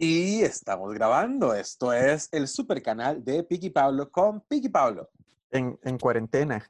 Y 0.00 0.42
estamos 0.42 0.94
grabando. 0.94 1.54
Esto 1.54 1.92
es 1.92 2.28
el 2.32 2.46
super 2.46 2.80
canal 2.82 3.24
de 3.24 3.42
Piki 3.42 3.70
Pablo 3.70 4.10
con 4.10 4.40
Piki 4.42 4.68
Pablo. 4.68 5.10
En, 5.50 5.76
en 5.82 5.98
cuarentena, 5.98 6.64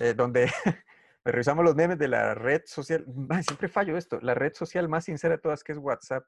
eh, 0.00 0.14
donde 0.14 0.50
revisamos 1.24 1.64
los 1.64 1.76
memes 1.76 1.98
de 1.98 2.08
la 2.08 2.34
red 2.34 2.62
social. 2.66 3.06
Siempre 3.46 3.68
fallo 3.68 3.96
esto. 3.96 4.20
La 4.20 4.34
red 4.34 4.52
social 4.54 4.88
más 4.88 5.04
sincera 5.04 5.36
de 5.36 5.40
todas, 5.40 5.62
que 5.62 5.72
es 5.72 5.78
WhatsApp. 5.78 6.24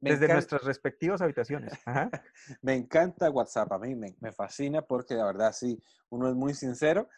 Me 0.00 0.10
desde 0.10 0.24
encanta- 0.26 0.34
nuestras 0.34 0.64
respectivas 0.64 1.20
habitaciones. 1.22 1.72
Ajá. 1.84 2.10
Me 2.62 2.74
encanta 2.74 3.30
WhatsApp, 3.30 3.72
a 3.72 3.78
mí 3.78 3.94
me, 3.96 4.14
me 4.20 4.32
fascina 4.32 4.82
porque 4.82 5.14
la 5.14 5.26
verdad 5.26 5.52
sí, 5.52 5.80
uno 6.10 6.28
es 6.28 6.34
muy 6.36 6.54
sincero 6.54 7.08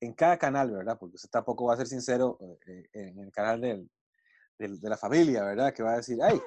en 0.00 0.14
cada 0.14 0.38
canal, 0.38 0.70
¿verdad? 0.70 0.98
Porque 0.98 1.16
usted 1.16 1.28
tampoco 1.28 1.66
va 1.66 1.74
a 1.74 1.76
ser 1.76 1.86
sincero 1.86 2.38
eh, 2.66 2.88
en 2.94 3.18
el 3.18 3.30
canal 3.30 3.60
del, 3.60 3.90
de 4.68 4.88
la 4.88 4.96
familia, 4.96 5.42
¿verdad? 5.44 5.72
Que 5.72 5.82
va 5.82 5.92
a 5.92 5.96
decir, 5.96 6.18
ay, 6.22 6.40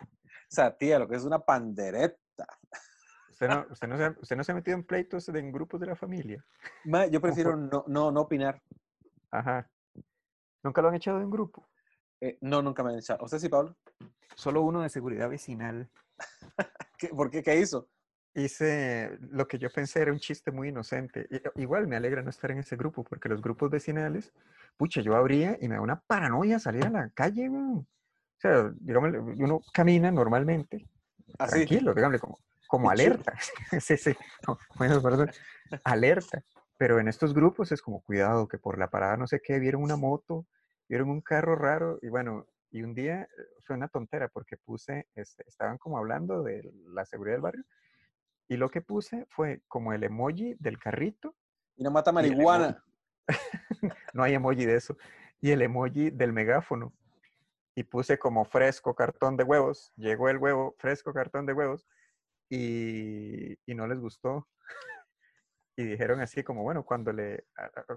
esa 0.50 0.76
tía, 0.76 1.00
lo 1.00 1.08
que 1.08 1.16
es 1.16 1.24
una 1.24 1.40
pandereta. 1.40 2.18
¿Usted 3.30 3.48
no, 3.50 3.66
usted, 3.72 3.88
no 3.88 3.98
se, 3.98 4.04
ha- 4.06 4.16
usted 4.22 4.36
no 4.38 4.44
se 4.44 4.52
ha 4.52 4.56
metido 4.56 4.78
en 4.78 4.84
pleitos 4.84 5.28
en 5.30 5.52
grupos 5.52 5.80
de 5.80 5.88
la 5.88 5.96
familia. 5.96 6.46
Ma, 6.84 7.08
yo 7.08 7.20
prefiero 7.20 7.56
no, 7.58 7.84
no, 7.88 8.12
no 8.12 8.22
opinar. 8.22 8.62
Ajá. 9.32 9.68
¿Nunca 10.62 10.82
lo 10.82 10.90
han 10.90 10.96
echado 10.96 11.18
de 11.18 11.26
un 11.26 11.32
grupo? 11.32 11.68
Eh, 12.22 12.38
no, 12.42 12.62
nunca 12.62 12.84
me 12.84 12.92
han 12.92 13.00
echado. 13.00 13.24
¿Usted 13.26 13.40
sí, 13.40 13.50
Pablo? 13.50 13.76
Solo 14.36 14.62
uno 14.62 14.82
de 14.82 14.90
seguridad 14.90 15.30
vecinal. 15.30 15.90
¿Qué- 16.98 17.08
¿Por 17.10 17.32
qué? 17.32 17.42
¿Qué 17.42 17.60
hizo? 17.60 17.90
Hice 18.36 19.18
lo 19.30 19.48
que 19.48 19.58
yo 19.60 19.70
pensé 19.70 20.02
era 20.02 20.12
un 20.12 20.20
chiste 20.20 20.52
muy 20.52 20.70
inocente. 20.70 21.28
Igual 21.56 21.88
me 21.88 21.96
alegra 21.96 22.22
no 22.24 22.30
estar 22.30 22.50
en 22.52 22.60
ese 22.60 22.76
grupo, 22.76 23.04
porque 23.04 23.30
los 23.30 23.42
grupos 23.42 23.70
vecinales, 23.70 24.32
pucha, 24.78 25.02
yo 25.02 25.16
abría 25.16 25.58
y 25.60 25.68
me 25.68 25.76
da 25.76 25.82
una 25.82 26.00
paranoia 26.02 26.58
salir 26.60 26.86
a 26.86 26.90
la 26.90 27.10
calle, 27.10 27.50
weón. 27.50 27.88
Sea, 28.44 28.74
digamos, 28.82 29.14
uno 29.38 29.62
camina 29.72 30.12
normalmente, 30.12 30.86
Así. 31.40 31.66
tranquilo, 31.66 31.94
dígame, 31.94 32.20
como, 32.20 32.40
como 32.68 32.90
alerta. 32.90 33.34
sí, 33.80 33.96
sí, 33.96 34.14
no, 34.46 34.60
bueno, 34.76 35.02
perdón, 35.02 35.32
alerta. 35.86 36.44
Pero 36.78 37.00
en 37.00 37.08
estos 37.08 37.34
grupos 37.34 37.72
es 37.72 37.82
como, 37.82 38.02
cuidado, 38.02 38.50
que 38.50 38.58
por 38.58 38.78
la 38.78 38.90
parada 38.90 39.16
no 39.16 39.28
sé 39.28 39.40
qué, 39.42 39.60
vieron 39.60 39.82
una 39.82 39.96
moto, 39.96 40.46
vieron 40.90 41.10
un 41.10 41.22
carro 41.22 41.56
raro, 41.56 42.00
y 42.02 42.10
bueno, 42.10 42.46
y 42.70 42.82
un 42.82 42.94
día 42.94 43.22
eh, 43.22 43.28
fue 43.66 43.78
una 43.78 43.88
tontera 43.88 44.28
porque 44.28 44.58
puse, 44.58 45.08
este, 45.16 45.46
estaban 45.48 45.78
como 45.78 45.98
hablando 45.98 46.44
de 46.44 46.70
la 46.88 47.06
seguridad 47.06 47.36
del 47.36 47.44
barrio, 47.44 47.64
y 48.50 48.58
lo 48.58 48.70
que 48.70 48.82
puse 48.82 49.26
fue 49.30 49.62
como 49.70 49.94
el 49.94 50.04
emoji 50.04 50.58
del 50.60 50.80
carrito, 50.80 51.34
Y 51.78 51.84
no 51.84 51.92
mata 51.92 52.12
marihuana. 52.12 52.84
no 54.14 54.22
hay 54.22 54.34
emoji 54.34 54.66
de 54.66 54.76
eso, 54.76 54.98
y 55.40 55.52
el 55.52 55.62
emoji 55.62 56.10
del 56.10 56.34
megáfono. 56.34 56.92
Y 57.76 57.84
puse 57.84 58.20
como 58.20 58.46
fresco 58.46 58.94
cartón 58.96 59.36
de 59.38 59.44
huevos, 59.44 59.92
llegó 59.96 60.30
el 60.30 60.38
huevo, 60.38 60.76
fresco 60.78 61.14
cartón 61.14 61.46
de 61.46 61.54
huevos, 61.54 61.88
y, 62.50 63.54
y 63.66 63.76
no 63.76 63.88
les 63.88 64.00
gustó. 64.00 64.48
Y 65.76 65.86
dijeron 65.86 66.22
así 66.22 66.44
como, 66.44 66.62
bueno, 66.62 66.86
cuando 66.86 67.12
le, 67.12 67.48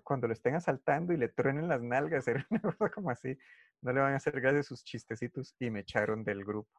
cuando 0.02 0.26
lo 0.26 0.32
estén 0.32 0.54
asaltando 0.54 1.12
y 1.12 1.18
le 1.18 1.28
truenen 1.28 1.68
las 1.68 1.82
nalgas, 1.82 2.26
era 2.28 2.46
una 2.48 2.60
cosa 2.62 2.88
como 2.90 3.10
así, 3.10 3.36
no 3.82 3.92
le 3.92 4.00
van 4.00 4.14
a 4.14 4.16
hacer 4.16 4.40
gracias 4.40 4.64
sus 4.64 4.82
chistecitos 4.82 5.54
y 5.58 5.68
me 5.68 5.80
echaron 5.80 6.24
del 6.24 6.42
grupo. 6.42 6.70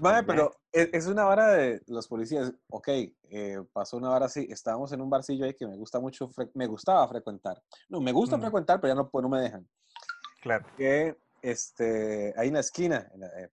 Ya. 0.00 0.22
pero 0.24 0.52
es, 0.70 0.88
es 0.92 1.06
una 1.08 1.24
vara 1.24 1.48
de 1.48 1.82
los 1.88 2.06
policías. 2.06 2.52
Ok, 2.68 2.86
eh, 2.88 3.60
pasó 3.72 3.96
una 3.96 4.08
vara 4.08 4.26
así. 4.26 4.46
Estábamos 4.50 4.92
en 4.92 5.00
un 5.00 5.10
barcillo 5.10 5.44
ahí 5.46 5.54
que 5.54 5.66
me 5.66 5.76
gusta 5.76 5.98
mucho, 5.98 6.30
me 6.54 6.68
gustaba 6.68 7.06
frecuentar. 7.08 7.60
No, 7.88 8.00
me 8.00 8.12
gusta 8.12 8.36
Mm. 8.36 8.40
frecuentar, 8.40 8.80
pero 8.80 8.92
ya 8.94 8.96
no, 9.02 9.10
pues, 9.10 9.22
no 9.22 9.28
me 9.28 9.40
dejan. 9.40 9.68
Claro. 10.42 10.64
Que 10.76 11.16
este, 11.44 12.32
ahí 12.38 12.48
en 12.48 12.54
la 12.54 12.60
esquina, 12.60 13.06
en 13.12 13.20
la- 13.20 13.40
eh, 13.42 13.50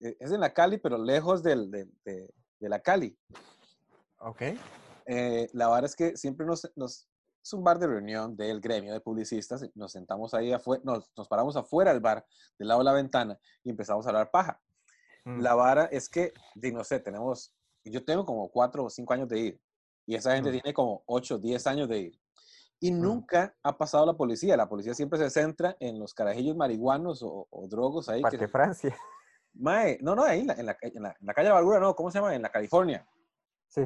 eh, 0.00 0.16
es 0.18 0.32
en 0.32 0.40
la 0.40 0.54
Cali, 0.54 0.78
pero 0.78 0.96
lejos 0.96 1.42
del, 1.42 1.70
de, 1.70 1.86
de- 2.04 2.30
de 2.58 2.68
la 2.68 2.80
Cali. 2.80 3.16
Ok. 4.20 4.42
Eh, 5.04 5.48
la 5.52 5.68
vara 5.68 5.84
es 5.86 5.94
que 5.94 6.16
siempre 6.16 6.46
nos, 6.46 6.70
nos- 6.76 7.06
es 7.42 7.52
un 7.52 7.62
bar 7.62 7.78
de 7.78 7.86
reunión 7.86 8.34
del 8.36 8.60
gremio 8.60 8.92
de 8.94 9.00
publicistas. 9.00 9.64
Nos 9.74 9.92
sentamos 9.92 10.32
ahí 10.34 10.50
afuera, 10.52 10.82
nos, 10.84 11.10
nos 11.16 11.28
paramos 11.28 11.54
afuera 11.56 11.92
del 11.92 12.00
bar, 12.00 12.26
del 12.58 12.68
lado 12.68 12.80
de 12.80 12.84
la 12.86 12.92
ventana, 12.94 13.38
y 13.62 13.70
empezamos 13.70 14.06
a 14.06 14.08
hablar 14.08 14.30
paja. 14.30 14.60
Mm, 15.24 15.40
La 15.40 15.54
vara 15.54 15.84
es 15.92 16.08
que, 16.08 16.32
no 16.72 16.82
sé, 16.84 17.00
tenemos, 17.00 17.54
yo 17.84 18.02
tengo 18.04 18.24
como 18.24 18.48
cuatro 18.50 18.84
o 18.84 18.90
cinco 18.90 19.12
años 19.12 19.28
de 19.28 19.38
ir 19.38 19.60
y 20.06 20.14
esa 20.14 20.34
gente 20.34 20.48
Mm. 20.48 20.52
tiene 20.52 20.72
como 20.74 21.02
ocho, 21.06 21.38
diez 21.38 21.66
años 21.66 21.88
de 21.88 21.98
ir. 21.98 22.20
Y 22.80 22.92
Mm. 22.92 23.00
nunca 23.00 23.56
ha 23.62 23.76
pasado 23.78 24.04
la 24.06 24.14
policía. 24.14 24.56
La 24.56 24.68
policía 24.68 24.94
siempre 24.94 25.18
se 25.18 25.30
centra 25.30 25.76
en 25.80 25.98
los 25.98 26.12
carajillos 26.14 26.56
marihuanos 26.56 27.22
o, 27.22 27.46
o 27.50 27.68
drogos 27.68 28.08
ahí. 28.08 28.18
que 28.18 28.22
Parque 28.22 28.48
Francia. 28.48 28.96
Mae, 29.54 29.98
no, 30.02 30.14
no, 30.14 30.22
ahí 30.24 30.40
en 30.40 30.48
la, 30.48 30.52
en 30.54 30.66
la, 30.66 30.76
en 30.82 31.02
la- 31.02 31.16
en 31.18 31.26
la 31.26 31.34
calle 31.34 31.48
Amargura, 31.48 31.80
no, 31.80 31.94
¿cómo 31.96 32.10
se 32.10 32.18
llama? 32.18 32.34
En 32.34 32.42
la 32.42 32.50
California. 32.50 33.08
Sí. 33.68 33.82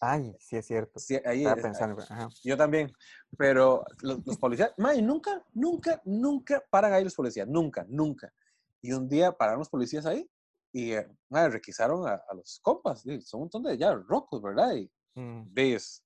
Ay, 0.00 0.34
sí 0.40 0.56
es 0.56 0.66
cierto. 0.66 0.98
Sí, 0.98 1.14
ahí 1.24 1.42
Estaba 1.44 1.56
es- 1.56 1.62
pensando. 1.62 2.02
ajá. 2.02 2.28
yo 2.42 2.56
también. 2.56 2.92
Pero 3.38 3.84
los, 4.00 4.26
los 4.26 4.36
policías, 4.38 4.72
mae, 4.78 5.00
nunca, 5.00 5.40
nunca, 5.54 6.02
nunca 6.04 6.60
paran 6.70 6.92
ahí 6.92 7.04
los 7.04 7.14
policías. 7.14 7.46
Nunca, 7.46 7.86
nunca. 7.88 8.32
Y 8.80 8.92
un 8.92 9.08
día 9.08 9.30
pararon 9.30 9.60
los 9.60 9.68
policías 9.70 10.04
ahí 10.06 10.28
y 10.72 10.90
eh, 10.94 11.06
mae, 11.28 11.48
requisaron 11.50 12.08
a, 12.08 12.14
a 12.28 12.34
los 12.34 12.58
compas. 12.60 13.02
Son 13.02 13.38
un 13.38 13.40
montón 13.44 13.62
de 13.62 13.78
ya 13.78 13.94
rocos, 13.94 14.42
¿verdad? 14.42 14.74
Y 14.74 14.90
Mm, 15.14 15.52
ves, 15.52 16.02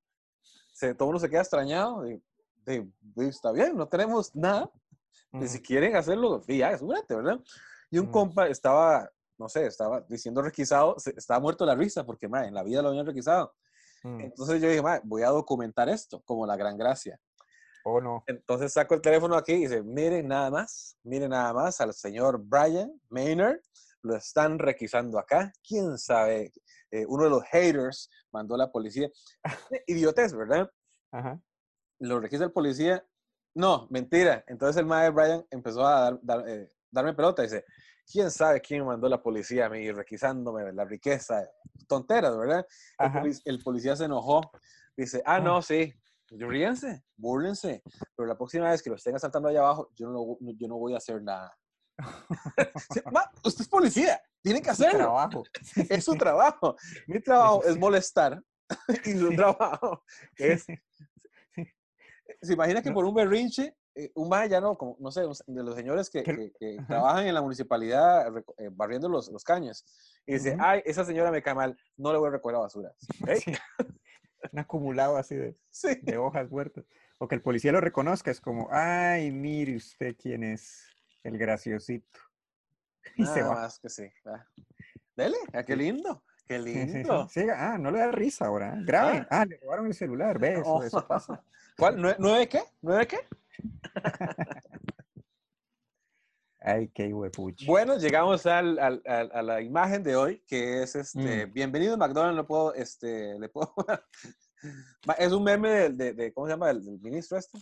se, 0.74 0.92
todo 0.94 1.08
uno 1.08 1.18
se 1.20 1.30
queda 1.30 1.40
extrañado. 1.40 2.06
Y, 2.10 2.22
de, 2.66 2.86
de, 3.00 3.28
está 3.28 3.52
bien, 3.52 3.76
no 3.76 3.88
tenemos 3.88 4.34
nada. 4.34 4.70
Y 5.32 5.38
mm, 5.38 5.46
si 5.48 5.62
quieren 5.62 5.96
hacerlo, 5.96 6.42
ya, 6.46 6.76
súbete, 6.76 7.14
¿verdad? 7.14 7.40
Y 7.90 7.98
un 7.98 8.06
Mm. 8.08 8.10
compa 8.10 8.46
estaba, 8.48 9.08
no 9.38 9.48
sé, 9.48 9.66
estaba 9.66 10.00
diciendo 10.02 10.42
requisado, 10.42 10.98
se- 10.98 11.14
estaba 11.16 11.40
muerto 11.40 11.64
la 11.64 11.74
risa 11.74 12.04
porque, 12.04 12.28
mae, 12.28 12.48
en 12.48 12.54
la 12.54 12.62
vida 12.62 12.82
lo 12.82 12.88
habían 12.88 13.06
requisado. 13.06 13.54
mm. 14.02 14.20
Entonces 14.20 14.60
yo 14.60 14.68
dije, 14.68 14.82
mae, 14.82 15.00
voy 15.04 15.22
a 15.22 15.28
documentar 15.28 15.88
esto 15.88 16.20
como 16.22 16.46
la 16.46 16.56
gran 16.56 16.76
gracia. 16.76 17.18
Oh, 17.84 18.00
no. 18.00 18.24
Entonces 18.26 18.72
saco 18.72 18.94
el 18.94 19.00
teléfono 19.00 19.36
aquí 19.36 19.52
y 19.52 19.58
dice, 19.60 19.82
miren 19.82 20.26
nada 20.26 20.50
más, 20.50 20.98
miren 21.04 21.30
nada 21.30 21.52
más 21.52 21.80
al 21.80 21.94
señor 21.94 22.40
Brian 22.42 23.00
Maynard, 23.10 23.60
lo 24.02 24.16
están 24.16 24.58
requisando 24.58 25.18
acá, 25.18 25.52
quién 25.66 25.96
sabe, 25.98 26.52
Eh, 26.90 27.04
uno 27.08 27.24
de 27.24 27.30
los 27.30 27.42
haters 27.50 28.08
mandó 28.32 28.54
a 28.54 28.58
la 28.58 28.70
policía, 28.70 29.08
idiotez, 29.86 30.32
¿verdad? 30.34 30.70
Ajá. 31.12 31.40
Lo 32.00 32.20
requisa 32.20 32.44
el 32.44 32.52
policía, 32.52 33.04
no, 33.54 33.86
mentira. 33.90 34.44
Entonces 34.46 34.78
el 34.80 34.86
maestro 34.86 35.14
Brian 35.14 35.46
empezó 35.50 35.86
a 35.86 36.00
dar- 36.00 36.18
dar, 36.22 36.48
eh, 36.48 36.70
darme 36.90 37.14
pelota 37.14 37.42
dice, 37.42 37.64
quién 38.10 38.30
sabe 38.30 38.60
quién 38.60 38.84
mandó 38.84 39.08
la 39.08 39.22
policía 39.22 39.66
a 39.66 39.68
mí 39.70 39.90
requisándome 39.90 40.72
la 40.72 40.84
riqueza, 40.84 41.42
tonteras, 41.88 42.36
¿verdad? 42.36 42.66
El, 42.98 43.10
polic- 43.12 43.42
el 43.44 43.62
policía 43.62 43.96
se 43.96 44.04
enojó. 44.04 44.40
Dice, 44.96 45.22
ah, 45.26 45.40
no, 45.40 45.60
sí, 45.62 45.92
ríense, 46.30 47.04
búrlense, 47.16 47.82
pero 48.14 48.26
la 48.26 48.36
próxima 48.36 48.70
vez 48.70 48.82
que 48.82 48.90
lo 48.90 48.96
estén 48.96 49.14
asaltando 49.16 49.48
allá 49.48 49.60
abajo, 49.60 49.90
yo 49.94 50.08
no, 50.10 50.36
yo 50.56 50.68
no 50.68 50.76
voy 50.78 50.94
a 50.94 50.98
hacer 50.98 51.22
nada. 51.22 51.56
Ma, 53.12 53.30
usted 53.44 53.62
es 53.62 53.68
policía, 53.68 54.20
tiene 54.42 54.60
que 54.60 54.66
Su 54.74 54.82
hacerlo. 54.84 54.98
trabajo. 54.98 55.42
Es 55.88 56.04
su 56.04 56.14
trabajo. 56.14 56.76
Mi 57.06 57.20
trabajo 57.20 57.64
es 57.64 57.78
molestar 57.78 58.42
y 59.04 59.12
su 59.12 59.34
trabajo 59.34 60.02
es... 60.36 60.66
¿Se 62.42 62.52
imagina 62.54 62.82
que 62.82 62.88
No. 62.90 62.94
por 62.96 63.04
un 63.04 63.14
berrinche, 63.14 63.74
eh, 63.94 64.10
un 64.14 64.28
maje 64.28 64.48
ya 64.48 64.60
no, 64.60 64.76
como, 64.76 64.96
no 65.00 65.10
sé, 65.10 65.22
de 65.46 65.62
los 65.62 65.74
señores 65.74 66.10
que, 66.10 66.22
trabajan 66.86 67.26
en 67.26 67.34
la 67.34 67.42
municipalidad 67.42 68.36
eh, 68.58 68.68
barriendo 68.72 69.08
los, 69.08 69.30
los 69.30 69.44
caños, 69.44 69.84
y 70.26 70.34
dice, 70.34 70.56
ay, 70.60 70.82
esa 70.84 71.04
señora 71.04 71.30
me 71.30 71.42
cae 71.42 71.54
mal, 71.54 71.76
no 71.96 72.12
le 72.12 72.18
voy 72.18 72.28
a 72.28 72.32
recoger 72.32 72.54
la 72.54 72.60
basura. 72.60 72.92
¿Eh? 73.28 73.36
Sí. 73.36 73.52
Un 74.52 74.58
acumulado 74.58 75.16
así 75.16 75.34
de, 75.34 75.56
Sí. 75.70 75.88
de 76.02 76.16
hojas 76.18 76.50
muertas. 76.50 76.84
O 77.18 77.26
que 77.26 77.34
el 77.34 77.42
policía 77.42 77.72
lo 77.72 77.80
reconozca, 77.80 78.30
es 78.30 78.40
como, 78.40 78.68
ay, 78.70 79.30
mire 79.32 79.76
usted 79.76 80.14
quién 80.20 80.44
es 80.44 80.84
el 81.24 81.38
graciosito. 81.38 82.20
Y 83.16 83.24
se 83.24 83.42
va. 83.42 83.54
más 83.54 83.78
que 83.78 83.88
sí. 83.88 84.04
ah. 84.26 84.44
Dele, 85.16 85.36
ah, 85.54 85.62
qué 85.62 85.74
lindo, 85.76 86.22
qué 86.46 86.58
Sí, 86.62 86.64
sí, 86.74 86.88
sí. 86.88 86.94
lindo. 86.98 87.28
Sí, 87.30 87.46
ah, 87.54 87.78
no 87.78 87.90
le 87.90 88.00
da 88.00 88.10
risa 88.12 88.46
ahora. 88.46 88.74
¿eh? 88.74 88.82
Grabe. 88.84 89.26
Ah, 89.30 89.44
le 89.46 89.56
robaron 89.58 89.86
el 89.86 89.94
celular. 89.94 90.38
Ve, 90.38 90.54
eso, 90.54 90.62
Oh. 90.74 90.82
eso 90.82 91.06
pasa. 91.06 91.42
¿Cuál? 91.78 91.96
¿Nue- 92.00 92.16
¿Nueve 92.18 92.48
qué? 92.48 92.62
¿Nueve 92.80 93.06
qué? 93.06 93.18
Ay, 96.60 96.88
qué 96.88 97.12
huepuchi. 97.12 97.64
Bueno, 97.66 97.96
llegamos 97.96 98.44
al- 98.46 98.78
al- 98.78 99.02
al- 99.06 99.30
a 99.32 99.42
la 99.42 99.60
imagen 99.62 100.02
de 100.02 100.16
hoy, 100.16 100.42
que 100.48 100.82
es 100.82 100.96
este, 100.96 101.46
Mm. 101.46 101.52
bienvenido 101.52 101.96
McDonald's, 101.96 102.36
no 102.36 102.46
puedo, 102.46 102.74
este, 102.74 103.38
le 103.38 103.48
puedo... 103.48 103.72
Es 105.18 105.32
un 105.32 105.44
meme 105.44 105.68
de, 105.70 105.90
de- 105.90 106.12
de- 106.14 106.32
¿cómo 106.32 106.46
se 106.46 106.54
llama? 106.54 106.68
Del, 106.68 106.82
del 106.84 106.98
ministro 107.00 107.38
este, 107.38 107.58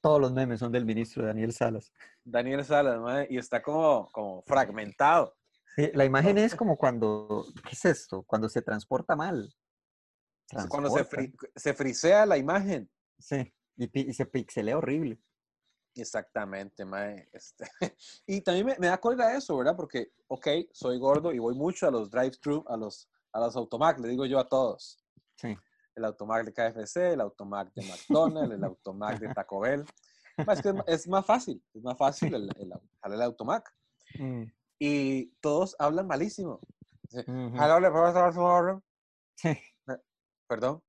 Todos 0.00 0.20
los 0.20 0.32
memes 0.32 0.58
son 0.58 0.72
del 0.72 0.84
ministro 0.84 1.24
Daniel 1.24 1.52
Salas. 1.52 1.92
Daniel 2.24 2.64
Salas, 2.64 2.98
ma, 2.98 3.24
y 3.28 3.36
está 3.38 3.62
como, 3.62 4.08
como 4.10 4.42
fragmentado. 4.42 5.36
Sí, 5.76 5.90
la 5.94 6.04
imagen 6.04 6.38
es 6.38 6.56
como 6.56 6.76
cuando, 6.76 7.44
¿qué 7.62 7.70
es 7.72 7.84
esto? 7.84 8.24
Cuando 8.24 8.48
se 8.48 8.60
transporta 8.62 9.14
mal. 9.14 9.54
Cuando 10.68 10.90
se, 10.90 11.04
fri- 11.04 11.32
se 11.54 11.74
frisea 11.74 12.26
la 12.26 12.36
imagen. 12.38 12.90
Sí, 13.22 13.52
y, 13.76 14.10
y 14.10 14.12
se 14.12 14.26
pixelea 14.26 14.76
horrible. 14.76 15.18
Exactamente, 15.94 16.84
mae. 16.84 17.28
Este, 17.32 17.64
y 18.26 18.40
también 18.40 18.66
me, 18.66 18.78
me 18.78 18.86
da 18.88 18.98
cólera 18.98 19.36
eso, 19.36 19.56
¿verdad? 19.56 19.76
Porque, 19.76 20.12
ok, 20.28 20.46
soy 20.72 20.98
gordo 20.98 21.32
y 21.32 21.38
voy 21.38 21.54
mucho 21.54 21.86
a 21.86 21.90
los 21.90 22.10
drive-thru, 22.10 22.64
a 22.66 22.76
los, 22.76 23.08
a 23.32 23.40
los 23.40 23.54
automac, 23.56 23.98
le 23.98 24.08
digo 24.08 24.24
yo 24.26 24.38
a 24.38 24.48
todos. 24.48 24.98
Sí. 25.36 25.56
El 25.94 26.04
automac 26.06 26.44
de 26.46 26.52
KFC, 26.54 27.12
el 27.12 27.20
automac 27.20 27.72
de 27.74 27.84
McDonald's, 27.86 28.54
el 28.54 28.64
automac 28.64 29.18
de 29.18 29.32
Taco 29.34 29.60
Bell. 29.60 29.84
Ma, 30.46 30.54
Es 30.54 30.62
que 30.62 30.68
es, 30.70 30.74
ma- 30.74 30.84
es 30.86 31.08
más 31.08 31.26
fácil, 31.26 31.62
es 31.74 31.82
más 31.82 31.98
fácil 31.98 32.34
el, 32.34 32.48
el, 32.58 32.72
el, 33.04 33.12
el 33.12 33.22
automac. 33.22 33.70
Mm, 34.18 34.44
Y 34.78 35.26
todos 35.42 35.76
hablan 35.78 36.06
malísimo. 36.06 36.60
Dice, 37.02 37.20
ujú. 37.30 37.56
"Hello, 37.62 37.78
¿le 37.78 37.90
puedo 37.90 38.10
dar 38.12 38.32
su 38.32 38.40
orden?" 38.40 38.82
Sí. 39.36 39.50
Perdón. 40.48 40.82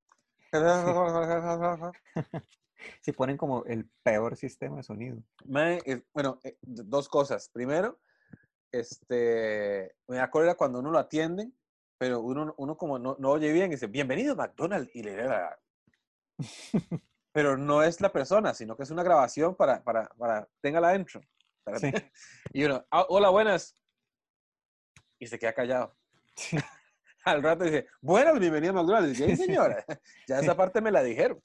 Sí, 3.02 3.14
ponen 3.14 3.38
como 3.38 3.64
el 3.66 3.90
peor 4.04 4.36
sistema 4.36 4.78
de 4.78 4.84
sonido. 4.84 5.24
Bueno, 6.14 6.40
eh, 6.44 6.58
dos 6.62 7.08
cosas. 7.08 7.50
Primero, 7.50 8.02
este, 8.74 9.96
me 10.08 10.30
cólera 10.30 10.56
cuando 10.56 10.80
uno 10.80 10.92
lo 10.92 11.00
atienden, 11.00 11.58
pero 11.98 12.20
uno, 12.20 12.54
uno 12.58 12.76
como 12.76 13.00
no, 13.00 13.16
no 13.20 13.30
oye 13.32 13.54
bien 13.54 13.68
y 13.68 13.76
dice, 13.76 13.88
bienvenido 13.88 14.34
a 14.34 14.36
McDonald's, 14.36 14.94
y 14.94 15.04
le 15.04 15.16
da. 15.16 15.58
Pero 17.32 17.58
no 17.58 17.82
es 17.82 18.00
la 18.02 18.12
persona, 18.12 18.54
sino 18.54 18.78
que 18.78 18.84
es 18.84 18.92
una 18.92 19.02
grabación 19.02 19.56
para, 19.56 19.84
para, 19.84 20.10
para, 20.10 20.48
téngala 20.62 20.90
adentro. 20.90 21.22
Sí. 21.78 21.92
Y 22.54 22.66
uno, 22.66 22.86
"Ah, 22.92 23.06
hola, 23.10 23.30
buenas. 23.30 23.76
Y 25.18 25.26
se 25.26 25.40
queda 25.40 25.54
callado. 25.54 25.96
Sí. 26.36 26.58
Al 27.26 27.42
rato 27.42 27.64
dice, 27.64 27.88
buenas, 28.02 28.38
bienvenido 28.40 28.72
a 28.72 28.76
McDonald's. 28.84 29.20
Y, 29.20 29.24
"Sí, 29.24 29.36
señora, 29.38 29.84
ya 30.28 30.40
esa 30.40 30.56
parte 30.56 30.82
me 30.82 30.92
la 30.92 31.02
dijeron. 31.04 31.42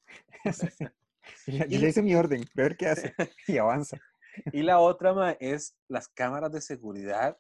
Yo 1.47 1.79
le 1.79 1.89
hice 1.89 2.03
mi 2.03 2.15
orden, 2.15 2.45
ver 2.55 2.77
qué 2.77 2.89
hace. 2.89 3.15
Y 3.47 3.59
avanza. 3.59 3.97
Y 4.53 4.63
la 4.63 4.79
otra, 4.79 5.13
ma, 5.15 5.33
es 5.41 5.77
las 5.89 6.07
cámaras 6.09 6.53
de 6.53 6.61
seguridad 6.61 7.37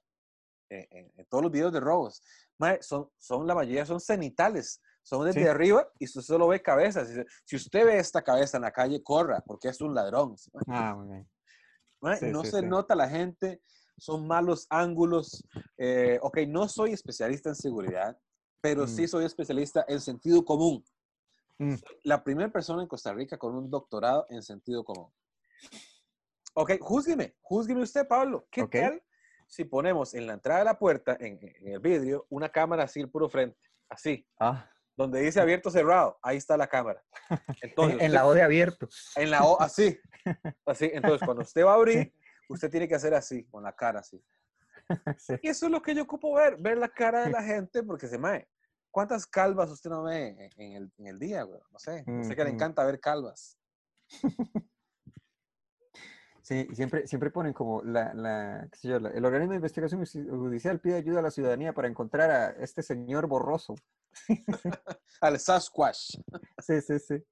eh, 0.68 0.88
en, 0.90 1.12
en 1.16 1.26
todos 1.26 1.44
los 1.44 1.52
videos 1.52 1.72
de 1.72 1.78
robos. 1.78 2.20
Ma, 2.58 2.76
son, 2.80 3.08
son, 3.18 3.46
la 3.46 3.54
mayoría 3.54 3.86
son 3.86 4.00
cenitales. 4.00 4.82
Son 5.04 5.24
desde 5.24 5.42
Sí. 5.42 5.46
arriba 5.46 5.88
y 6.00 6.06
usted 6.06 6.22
solo 6.22 6.48
ve 6.48 6.60
cabezas. 6.60 7.08
Dice, 7.08 7.24
Si 7.44 7.54
usted 7.54 7.84
ve 7.86 7.98
esta 7.98 8.22
cabeza 8.22 8.56
en 8.58 8.64
la 8.64 8.72
calle, 8.72 9.00
corra, 9.02 9.40
porque 9.46 9.68
es 9.68 9.80
un 9.80 9.94
ladrón. 9.94 10.34
Ah, 10.66 10.96
muy 10.96 11.06
bien. 11.08 11.30
Ma, 12.02 12.16
Sí, 12.16 12.26
no 12.26 12.42
sí, 12.44 12.50
se 12.50 12.62
nota 12.62 12.96
la 12.96 13.08
gente, 13.08 13.62
son 13.96 14.26
malos 14.26 14.66
ángulos. 14.68 15.46
Eh, 15.76 16.18
ok, 16.20 16.38
no 16.48 16.68
soy 16.68 16.92
especialista 16.94 17.50
en 17.50 17.54
seguridad, 17.54 18.18
pero 18.60 18.86
sí 18.86 19.04
Mm. 19.04 19.08
soy 19.08 19.24
especialista 19.24 19.84
en 19.88 20.00
sentido 20.00 20.44
común. 20.44 20.84
Mm. 21.58 21.74
La 22.04 22.22
primera 22.22 22.50
persona 22.50 22.82
en 22.82 22.88
Costa 22.88 23.12
Rica 23.12 23.36
con 23.38 23.54
un 23.54 23.70
doctorado 23.70 24.26
en 24.28 24.42
sentido 24.42 24.84
común. 24.84 25.10
Ok, 26.54 26.72
júzgueme, 26.80 27.36
júzgueme 27.40 27.82
usted, 27.82 28.06
Pablo. 28.06 28.46
¿Qué 28.50 28.62
Ok. 28.62 28.72
tal 28.72 29.02
si 29.46 29.64
ponemos 29.64 30.14
en 30.14 30.26
la 30.26 30.34
entrada 30.34 30.60
de 30.60 30.64
la 30.66 30.78
puerta, 30.78 31.16
en, 31.18 31.38
en 31.42 31.68
el 31.68 31.78
vidrio, 31.80 32.26
una 32.30 32.48
cámara 32.48 32.84
así 32.84 33.00
el 33.00 33.08
puro 33.10 33.28
frente? 33.28 33.58
Así, 33.88 34.26
Ah, 34.38 34.70
donde 34.96 35.20
dice 35.20 35.40
abierto 35.40 35.70
cerrado, 35.70 36.18
ahí 36.22 36.36
está 36.36 36.56
la 36.56 36.66
cámara. 36.66 37.02
Entonces, 37.62 37.98
en, 38.00 38.06
en 38.06 38.12
la 38.12 38.26
O 38.26 38.34
de 38.34 38.42
abierto. 38.42 38.88
en 39.16 39.30
la 39.30 39.44
O, 39.44 39.60
así. 39.60 39.98
Así, 40.66 40.90
entonces 40.92 41.24
cuando 41.24 41.42
usted 41.42 41.64
va 41.64 41.70
a 41.72 41.76
abrir, 41.76 42.12
usted 42.50 42.70
tiene 42.70 42.86
que 42.86 42.94
hacer 42.94 43.14
así, 43.14 43.44
con 43.46 43.62
la 43.62 43.74
cara 43.74 44.00
así. 44.00 44.22
Sí. 45.18 45.34
Y 45.42 45.48
eso 45.48 45.66
es 45.66 45.72
lo 45.72 45.82
que 45.82 45.94
yo 45.94 46.02
ocupo 46.04 46.32
ver, 46.34 46.56
ver 46.56 46.78
la 46.78 46.88
cara 46.88 47.24
de 47.24 47.30
la 47.30 47.42
gente, 47.42 47.82
porque 47.82 48.06
se 48.08 48.18
me... 48.18 48.48
¿Cuántas 48.90 49.26
calvas 49.26 49.70
usted 49.70 49.90
no 49.90 50.02
ve 50.04 50.50
en, 50.56 50.72
el, 50.72 50.92
en 50.96 51.06
el 51.06 51.18
día, 51.18 51.42
güey? 51.42 51.60
No 51.70 51.78
sé. 51.78 52.04
Yo 52.06 52.24
sé 52.24 52.34
que 52.34 52.42
le 52.44 52.50
encanta 52.50 52.84
ver 52.84 52.98
calvas. 53.00 53.58
Sí, 56.42 56.66
siempre, 56.72 57.06
siempre 57.06 57.30
ponen 57.30 57.52
como 57.52 57.82
la, 57.82 58.14
la, 58.14 58.66
qué 58.72 58.78
sé 58.78 58.88
yo, 58.88 58.98
la- 58.98 59.10
el 59.10 59.22
organismo 59.22 59.52
de 59.52 59.56
investigación 59.56 60.02
judicial 60.06 60.80
pide 60.80 60.94
ayuda 60.94 61.18
a 61.18 61.22
la 61.22 61.30
ciudadanía 61.30 61.74
para 61.74 61.88
encontrar 61.88 62.30
a 62.30 62.50
este 62.52 62.82
señor 62.82 63.26
borroso. 63.26 63.74
Al 65.20 65.38
Sasquatch. 65.38 66.16
Sí, 66.58 66.80
sí, 66.80 66.98
sí. 67.00 67.22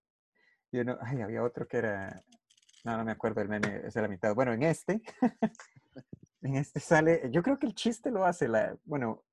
Y 0.70 0.80
uno, 0.80 0.98
ay, 1.00 1.22
había 1.22 1.42
otro 1.42 1.66
que 1.66 1.78
era, 1.78 2.22
no, 2.84 2.98
no 2.98 3.04
me 3.06 3.12
acuerdo 3.12 3.40
el 3.40 3.48
meme, 3.48 3.86
es 3.86 3.94
de 3.94 4.02
la 4.02 4.08
mitad. 4.08 4.34
Bueno, 4.34 4.52
en 4.52 4.64
este, 4.64 5.00
en 6.46 6.56
este 6.56 6.80
sale, 6.80 7.28
yo 7.30 7.42
creo 7.42 7.58
que 7.58 7.66
el 7.66 7.74
chiste 7.74 8.10
lo 8.10 8.24
hace, 8.24 8.48
la, 8.48 8.76
bueno, 8.84 9.24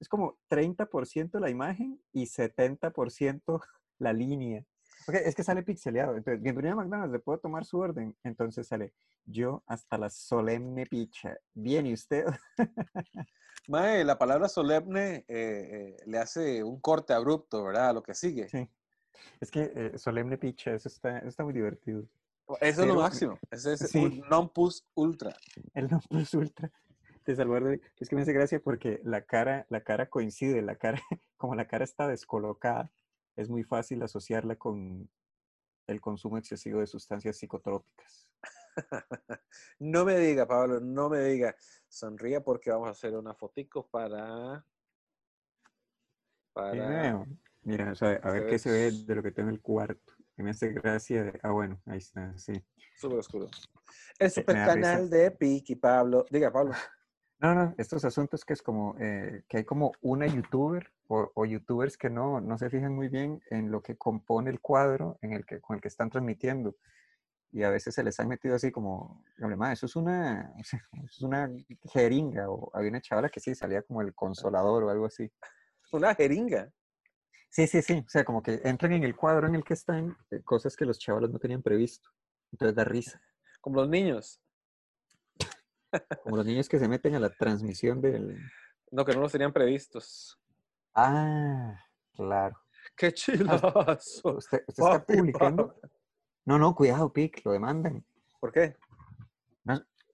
es 0.00 0.08
como 0.08 0.38
30% 0.48 1.38
la 1.38 1.50
imagen 1.50 2.00
y 2.12 2.24
70% 2.24 3.60
la 3.98 4.12
línea. 4.12 4.64
Es 5.08 5.34
que 5.34 5.42
sale 5.42 5.64
pixeleado. 5.64 6.16
Entonces, 6.16 6.40
bienvenido 6.40 6.74
a 6.74 6.76
McDonald's, 6.76 7.12
¿le 7.12 7.18
puedo 7.18 7.38
tomar 7.38 7.64
su 7.64 7.78
orden? 7.78 8.16
Entonces 8.22 8.68
sale, 8.68 8.94
yo 9.24 9.62
hasta 9.66 9.98
la 9.98 10.08
solemne 10.08 10.86
picha. 10.86 11.36
Bien, 11.54 11.86
¿y 11.86 11.92
usted? 11.92 12.24
Mae, 13.68 14.04
la 14.04 14.16
palabra 14.16 14.48
solemne 14.48 15.24
eh, 15.26 15.26
eh, 15.28 15.96
le 16.06 16.18
hace 16.18 16.62
un 16.62 16.80
corte 16.80 17.12
abrupto, 17.12 17.64
¿verdad? 17.64 17.90
A 17.90 17.92
lo 17.92 18.02
que 18.02 18.14
sigue. 18.14 18.48
Sí. 18.48 18.68
Es 19.40 19.50
que 19.50 19.72
eh, 19.74 19.98
solemne 19.98 20.38
picha, 20.38 20.72
eso 20.72 20.88
está, 20.88 21.18
eso 21.18 21.28
está 21.28 21.44
muy 21.44 21.52
divertido. 21.52 22.04
Eso 22.60 22.82
es 22.82 22.88
lo 22.88 22.94
máximo. 22.96 23.38
Ese 23.50 23.74
es 23.74 23.80
Sí. 23.90 23.98
un 23.98 24.20
non 24.28 24.48
plus 24.52 24.86
ultra. 24.94 25.34
El 25.74 25.88
non 25.90 26.00
plus 26.00 26.34
ultra 26.34 26.70
Salvador 27.36 27.64
Dalí. 27.64 27.80
Es 27.98 28.08
que 28.08 28.16
me 28.16 28.22
hace 28.22 28.32
gracia 28.32 28.60
porque 28.60 29.00
la 29.04 29.22
cara, 29.22 29.66
la 29.68 29.82
cara 29.82 30.10
coincide, 30.10 30.62
la 30.62 30.76
cara, 30.76 31.00
como 31.36 31.54
la 31.54 31.66
cara 31.66 31.84
está 31.84 32.08
descolocada, 32.08 32.90
es 33.36 33.48
muy 33.48 33.62
fácil 33.62 34.02
asociarla 34.02 34.56
con 34.56 35.08
el 35.86 36.00
consumo 36.00 36.38
excesivo 36.38 36.80
de 36.80 36.86
sustancias 36.86 37.36
psicotrópicas. 37.36 38.28
No 39.78 40.04
me 40.06 40.16
diga, 40.18 40.46
Pablo, 40.46 40.80
no 40.80 41.10
me 41.10 41.20
diga. 41.20 41.54
Sonría 41.88 42.42
porque 42.42 42.70
vamos 42.70 42.88
a 42.88 42.92
hacer 42.92 43.14
una 43.14 43.34
fotico 43.34 43.86
para... 43.88 44.64
Mira, 47.62 47.92
o 47.92 47.94
sea, 47.94 48.12
a 48.22 48.30
ver 48.30 48.46
qué 48.46 48.58
se 48.58 48.70
ve 48.70 48.90
de 48.90 49.14
lo 49.14 49.22
que 49.22 49.30
tengo 49.30 49.50
en 49.50 49.56
el 49.56 49.60
cuarto. 49.60 50.14
Que 50.36 50.42
me 50.42 50.50
hace 50.50 50.68
gracia. 50.72 51.24
de- 51.24 51.40
ah, 51.42 51.50
bueno, 51.50 51.80
ahí 51.86 51.98
está, 51.98 52.36
sí. 52.38 52.52
Súper 52.96 53.18
oscuro. 53.18 53.48
El 54.18 54.30
super 54.30 54.56
canal 54.56 55.10
de 55.10 55.30
Piki, 55.30 55.76
Pablo. 55.76 56.24
Diga, 56.30 56.52
Pablo. 56.52 56.72
No, 57.38 57.56
no, 57.56 57.74
estos 57.76 58.04
asuntos 58.04 58.44
que 58.44 58.52
es 58.52 58.62
como 58.62 58.94
eh, 59.00 59.42
que 59.48 59.56
hay 59.56 59.64
como 59.64 59.90
una 60.00 60.28
youtuber 60.28 60.92
o, 61.08 61.28
o 61.34 61.44
youtubers 61.44 61.96
que 61.96 62.08
no, 62.08 62.40
no 62.40 62.56
se 62.56 62.70
fijan 62.70 62.94
muy 62.94 63.08
bien 63.08 63.42
en 63.50 63.72
lo 63.72 63.82
que 63.82 63.96
compone 63.96 64.48
el 64.48 64.60
cuadro 64.60 65.18
en 65.22 65.32
el 65.32 65.44
que, 65.44 65.60
con 65.60 65.74
el 65.74 65.82
que 65.82 65.88
están 65.88 66.08
transmitiendo. 66.08 66.76
Y 67.50 67.64
a 67.64 67.70
veces 67.70 67.96
se 67.96 68.04
les 68.04 68.20
ha 68.20 68.24
metido 68.26 68.54
así 68.54 68.70
como, 68.70 69.24
"Hombre, 69.40 69.56
ma, 69.56 69.72
eso 69.72 69.86
es 69.86 69.96
una, 69.96 70.54
eso 70.58 70.76
es 71.02 71.20
una 71.22 71.50
jeringa. 71.92 72.48
O 72.48 72.70
había 72.74 72.90
una 72.90 73.00
chavala 73.00 73.28
que 73.28 73.40
sí 73.40 73.56
salía 73.56 73.82
como 73.82 74.02
el 74.02 74.14
consolador 74.14 74.84
o 74.84 74.90
algo 74.90 75.06
así. 75.06 75.28
Una 75.90 76.14
jeringa. 76.14 76.70
Sí, 77.52 77.66
sí, 77.66 77.82
sí. 77.82 78.02
O 78.06 78.08
sea, 78.08 78.24
como 78.24 78.42
que 78.42 78.62
entran 78.64 78.92
en 78.92 79.04
el 79.04 79.14
cuadro 79.14 79.46
en 79.46 79.54
el 79.54 79.62
que 79.62 79.74
están 79.74 80.16
eh, 80.30 80.40
cosas 80.42 80.74
que 80.74 80.86
los 80.86 80.98
chavalos 80.98 81.30
no 81.30 81.38
tenían 81.38 81.62
previsto. 81.62 82.08
Entonces 82.50 82.74
da 82.74 82.82
risa. 82.82 83.20
Como 83.60 83.76
los 83.76 83.90
niños. 83.90 84.40
Como 86.24 86.38
los 86.38 86.46
niños 86.46 86.66
que 86.66 86.78
se 86.78 86.88
meten 86.88 87.14
a 87.14 87.20
la 87.20 87.28
transmisión 87.28 88.00
del... 88.00 88.38
No, 88.90 89.04
que 89.04 89.14
no 89.14 89.20
los 89.20 89.32
tenían 89.32 89.52
previstos. 89.52 90.40
Ah, 90.94 91.78
claro. 92.14 92.58
¡Qué 92.96 93.12
chilazo! 93.12 94.36
¿Usted, 94.38 94.64
usted 94.66 94.82
está 94.84 95.04
publicando? 95.04 95.78
No, 96.46 96.58
no, 96.58 96.74
cuidado, 96.74 97.12
Pic, 97.12 97.44
lo 97.44 97.52
demandan. 97.52 98.02
¿Por 98.40 98.50
qué? 98.50 98.76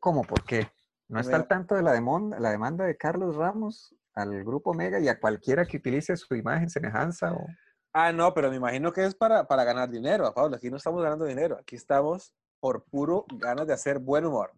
¿Cómo? 0.00 0.23
¿Por 0.25 0.42
qué? 0.45 0.68
¿No 1.07 1.21
está 1.21 1.37
al 1.37 1.47
tanto 1.47 1.76
de 1.76 1.83
la 1.83 1.92
demanda, 1.92 2.40
la 2.40 2.50
demanda 2.50 2.85
de 2.85 2.97
Carlos 2.97 3.37
Ramos 3.37 3.95
al 4.20 4.44
grupo 4.44 4.75
Mega 4.75 4.98
y 5.00 5.08
a 5.08 5.18
cualquiera 5.20 5.64
que 5.66 5.76
utilice 5.78 6.16
su 6.16 6.34
imagen, 6.34 6.68
semejanza 6.68 7.32
o... 7.32 7.46
Ah, 7.92 8.12
no, 8.12 8.32
pero 8.34 8.50
me 8.50 8.56
imagino 8.56 8.92
que 8.92 9.04
es 9.04 9.14
para, 9.14 9.46
para 9.48 9.64
ganar 9.64 9.88
dinero, 9.88 10.32
Pablo. 10.34 10.56
Aquí 10.56 10.70
no 10.70 10.76
estamos 10.76 11.02
ganando 11.02 11.25
dinero. 11.25 11.56
Aquí 11.58 11.75
estamos 11.76 12.32
por 12.60 12.84
puro 12.84 13.25
ganas 13.30 13.66
de 13.66 13.72
hacer 13.72 13.98
buen 13.98 14.26
humor. 14.26 14.52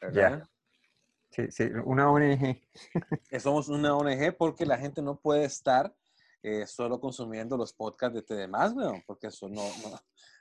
¿verdad? 0.00 0.42
Sí, 1.30 1.50
sí, 1.50 1.64
una 1.84 2.10
ONG. 2.10 2.60
Eh, 3.30 3.40
Somos 3.40 3.68
una 3.68 3.94
ONG 3.96 4.36
porque 4.36 4.66
la 4.66 4.76
gente 4.78 5.00
no 5.00 5.16
puede 5.18 5.44
estar 5.44 5.94
eh, 6.42 6.66
solo 6.66 7.00
consumiendo 7.00 7.56
los 7.56 7.72
podcasts 7.72 8.14
de 8.14 8.22
TDMás, 8.22 8.72
weón, 8.74 9.02
porque 9.06 9.28
eso 9.28 9.48
no, 9.48 9.62
no, 9.82 9.98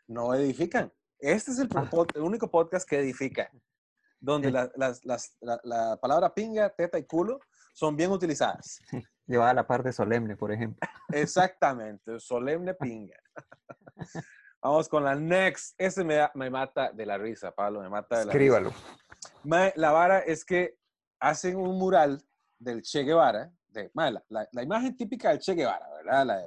no 0.08 0.34
edifican. 0.34 0.92
Este 1.20 1.52
es 1.52 1.60
el, 1.60 1.70
Ah. 1.76 1.88
el 2.16 2.22
único 2.22 2.50
podcast 2.50 2.90
que 2.90 3.00
edifica, 3.00 3.50
donde 4.20 4.50
la, 4.52 4.72
las- 4.76 5.06
las- 5.06 5.38
la- 5.42 5.62
la 5.64 5.98
palabra 6.02 6.34
pinga, 6.34 6.70
teta 6.72 6.98
y 6.98 7.06
culo 7.06 7.40
son 7.72 7.96
bien 7.96 8.12
utilizadas. 8.12 8.80
Llevada 9.28 9.52
a 9.52 9.54
la 9.54 9.68
par 9.68 9.84
de 9.84 9.94
Solemne, 9.94 10.36
por 10.36 10.52
ejemplo. 10.52 10.80
Exactamente, 11.12 12.20
solemne 12.20 12.74
pinga. 12.74 13.16
Vamos 14.62 14.88
con 14.90 15.04
la 15.04 15.16
next. 15.16 15.74
Ese 15.78 16.04
me, 16.04 16.16
da- 16.16 16.32
me 16.36 16.50
mata 16.50 16.92
de 16.92 17.06
la 17.06 17.18
risa, 17.18 17.52
Pablo, 17.52 17.82
me 17.82 17.90
mata 17.90 18.20
de 18.20 18.26
la 18.26 18.32
risa. 18.34 18.38
Escríbalo. 18.38 18.72
Mae, 19.44 19.74
la 19.76 19.92
vara 19.92 20.20
es 20.20 20.44
que 20.46 20.78
hacen 21.20 21.56
un 21.56 21.78
mural 21.78 22.22
del 22.60 22.82
Che 22.84 23.04
Guevara, 23.04 23.52
de, 23.68 23.90
mae, 23.94 24.12
la, 24.12 24.24
la- 24.30 24.48
la 24.52 24.64
imagen 24.64 24.96
típica 24.96 25.30
del 25.30 25.40
Che 25.40 25.54
Guevara, 25.56 25.88
¿verdad? 25.96 26.26
La, 26.26 26.46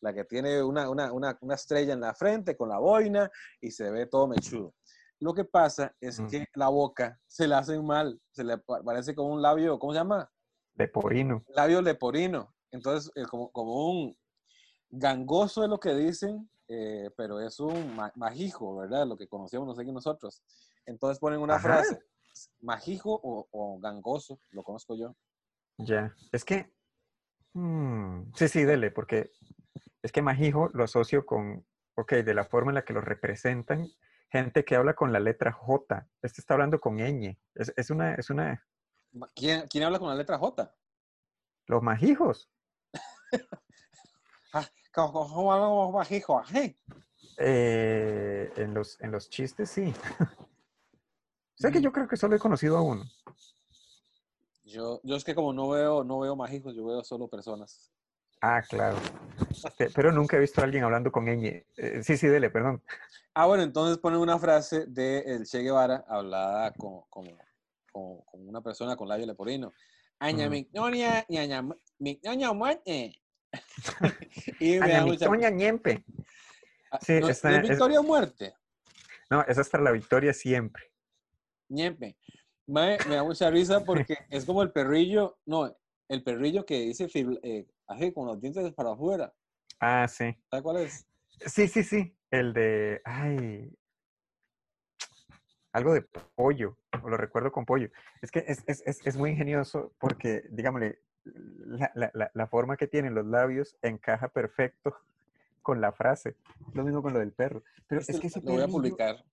la 0.00 0.12
que 0.12 0.24
tiene 0.24 0.62
una, 0.62 0.90
una, 0.90 1.12
una, 1.12 1.38
una 1.40 1.54
estrella 1.54 1.94
en 1.94 2.00
la 2.00 2.14
frente 2.14 2.56
con 2.56 2.68
la 2.68 2.78
boina 2.78 3.30
y 3.60 3.70
se 3.70 3.90
ve 3.90 4.06
todo 4.06 4.26
mechudo. 4.26 4.74
Lo 5.20 5.32
que 5.32 5.44
pasa 5.44 5.94
es 6.00 6.20
Mm. 6.20 6.26
que 6.28 6.46
la 6.54 6.68
boca 6.68 7.18
se 7.26 7.46
le 7.48 7.54
hace 7.54 7.80
mal, 7.80 8.20
se 8.30 8.44
le 8.44 8.58
pa- 8.58 8.82
parece 8.82 9.14
como 9.14 9.32
un 9.32 9.40
labio, 9.40 9.78
¿cómo 9.78 9.92
se 9.92 10.00
llama? 10.00 10.30
Leporino. 10.76 11.44
Labio 11.48 11.80
leporino. 11.82 12.54
Entonces, 12.70 13.12
eh, 13.14 13.24
como, 13.30 13.50
como 13.50 13.90
un 13.90 14.16
gangoso 14.90 15.62
es 15.64 15.70
lo 15.70 15.78
que 15.78 15.94
dicen, 15.94 16.48
eh, 16.68 17.10
pero 17.16 17.40
es 17.40 17.60
un 17.60 17.94
ma- 17.94 18.12
majijo, 18.16 18.76
¿verdad? 18.76 19.06
Lo 19.06 19.16
que 19.16 19.28
conocíamos 19.28 19.68
no 19.68 19.74
sé 19.74 19.84
nosotros. 19.84 20.42
Entonces 20.86 21.18
ponen 21.18 21.40
una 21.40 21.54
Ajá. 21.56 21.78
frase, 21.78 21.98
majijo 22.60 23.12
o, 23.22 23.46
o 23.50 23.78
gangoso, 23.80 24.38
lo 24.50 24.62
conozco 24.62 24.96
yo. 24.96 25.14
Ya. 25.78 26.14
Es 26.32 26.44
que. 26.44 26.72
mm, 27.52 28.32
sí, 28.34 28.48
sí, 28.48 28.64
dele, 28.64 28.90
porque 28.90 29.30
es 30.02 30.12
que 30.12 30.22
Majijo 30.22 30.70
lo 30.72 30.84
asocio 30.84 31.24
con. 31.26 31.66
Ok, 31.96 32.12
de 32.14 32.34
la 32.34 32.44
forma 32.44 32.70
en 32.72 32.76
la 32.76 32.84
que 32.84 32.92
lo 32.92 33.00
representan. 33.00 33.88
Gente 34.30 34.64
que 34.64 34.74
habla 34.74 34.94
con 34.94 35.12
la 35.12 35.20
letra 35.20 35.52
J. 35.52 36.08
Este 36.22 36.40
está 36.40 36.54
hablando 36.54 36.80
con 36.80 36.96
ñ. 36.96 37.38
Es, 37.54 37.72
es 37.76 37.90
una. 37.90 38.14
Es 38.14 38.30
una. 38.30 38.64
¿Quién, 39.34 39.66
quién 39.68 39.84
habla 39.84 39.98
con 39.98 40.08
la 40.08 40.14
letra 40.14 40.38
J? 40.38 40.74
Los 41.66 41.82
majijos. 41.82 42.48
Ah. 44.52 44.68
Ajé. 46.40 46.78
eh, 47.38 48.52
en, 48.56 48.72
los, 48.72 49.00
en 49.00 49.10
los 49.10 49.28
chistes, 49.28 49.68
sí. 49.68 49.92
o 50.20 51.56
sea 51.56 51.72
que 51.72 51.80
Mm. 51.80 51.82
yo 51.82 51.92
creo 51.92 52.06
que 52.06 52.16
solo 52.16 52.36
he 52.36 52.38
conocido 52.38 52.76
a 52.76 52.82
uno. 52.82 53.02
Yo, 54.64 55.00
yo 55.02 55.16
es 55.16 55.24
que 55.24 55.34
como 55.34 55.52
no 55.52 55.68
veo, 55.70 56.04
no 56.04 56.20
veo 56.20 56.36
majijos, 56.36 56.74
yo 56.76 56.86
veo 56.86 57.02
solo 57.02 57.26
personas. 57.26 57.90
Ah, 58.40 58.62
claro. 58.62 58.96
Pe- 59.76 59.90
Pero 59.90 60.12
nunca 60.12 60.36
he 60.36 60.40
visto 60.40 60.60
a 60.60 60.64
alguien 60.64 60.84
hablando 60.84 61.10
con 61.10 61.24
ñ. 61.24 61.64
Eh, 61.76 62.02
sí, 62.04 62.16
sí, 62.16 62.28
dele, 62.28 62.50
perdón. 62.50 62.80
Ah, 63.34 63.46
bueno, 63.46 63.64
entonces 63.64 63.98
ponen 63.98 64.20
una 64.20 64.38
frase 64.38 64.86
de 64.86 65.18
el 65.20 65.46
Che 65.46 65.58
Guevara 65.62 66.04
hablada 66.06 66.72
como, 66.74 67.06
como, 67.10 67.36
como, 67.94 68.24
como 68.26 68.48
una 68.48 68.60
persona 68.60 68.96
con 68.96 69.08
labio 69.08 69.24
leporino. 69.24 69.72
Aña 70.18 70.46
Ujú. 70.46 70.50
mi 70.50 70.68
ñoña, 70.72 71.24
ñaña 71.28 71.62
mu- 71.62 71.80
mi 71.98 72.20
ñoña 72.22 72.52
muerte. 72.52 73.22
y 74.60 74.80
me 74.80 74.90
da 74.90 75.06
mucha... 75.06 75.50
ñempe. 75.50 76.04
Ah, 76.90 76.98
sí, 77.00 77.20
¿no, 77.20 77.28
está- 77.28 77.50
¿no 77.50 77.56
es- 77.56 77.62
es 77.64 77.68
Victoria 77.70 78.00
o 78.00 78.02
muerte? 78.02 78.54
No, 79.30 79.42
es 79.42 79.58
hasta 79.58 79.78
la 79.78 79.92
victoria 79.92 80.32
siempre. 80.32 80.92
Ñempe. 81.68 82.16
Mae, 82.66 82.98
me 83.08 83.14
da 83.14 83.22
mucha 83.22 83.48
risa 83.50 83.84
porque 83.84 84.16
es 84.30 84.44
como 84.44 84.62
el 84.62 84.72
perrillo, 84.72 85.38
no, 85.46 85.72
el 86.08 86.22
perrillo 86.24 86.66
que 86.66 86.80
dice 86.80 87.08
eh, 87.42 87.66
así 87.86 88.12
con 88.12 88.26
los 88.26 88.40
dientes 88.40 88.72
para 88.74 88.92
afuera. 88.92 89.32
Ah, 89.78 90.08
sí. 90.08 90.34
¿Sabes 90.50 90.62
cuál 90.62 90.76
es? 90.78 91.06
Sí, 91.46 91.68
sí, 91.68 91.84
sí. 91.84 92.16
El 92.30 92.52
de. 92.52 93.00
Ay. 93.04 93.70
Algo 95.74 95.92
de 95.92 96.02
pollo. 96.36 96.78
O 97.02 97.10
lo 97.10 97.16
recuerdo 97.16 97.50
con 97.52 97.66
pollo. 97.66 97.90
Es 98.22 98.30
que 98.30 98.44
es, 98.46 98.62
es- 98.66 98.82
es- 98.86 99.04
es 99.06 99.16
muy 99.16 99.30
ingenioso 99.30 99.92
porque, 99.98 100.44
digámosle, 100.50 101.00
la, 101.24 101.90
la- 101.94 102.30
la- 102.32 102.46
forma 102.46 102.76
que 102.76 102.86
tienen 102.86 103.14
los 103.14 103.26
labios 103.26 103.76
encaja 103.82 104.28
perfecto 104.28 104.96
con 105.62 105.80
la 105.80 105.90
frase. 105.92 106.36
Lo 106.74 106.84
mismo 106.84 107.02
con 107.02 107.12
lo 107.12 107.18
del 107.18 107.32
perro. 107.32 107.62
Pero 107.88 108.00
Este 108.00 108.12
es 108.12 108.20
que 108.20 108.28
ese 108.28 108.40
lo 108.40 108.52
voy 108.52 108.62
a 108.62 108.66
perrillo- 108.66 108.72
publicar. 108.72 109.24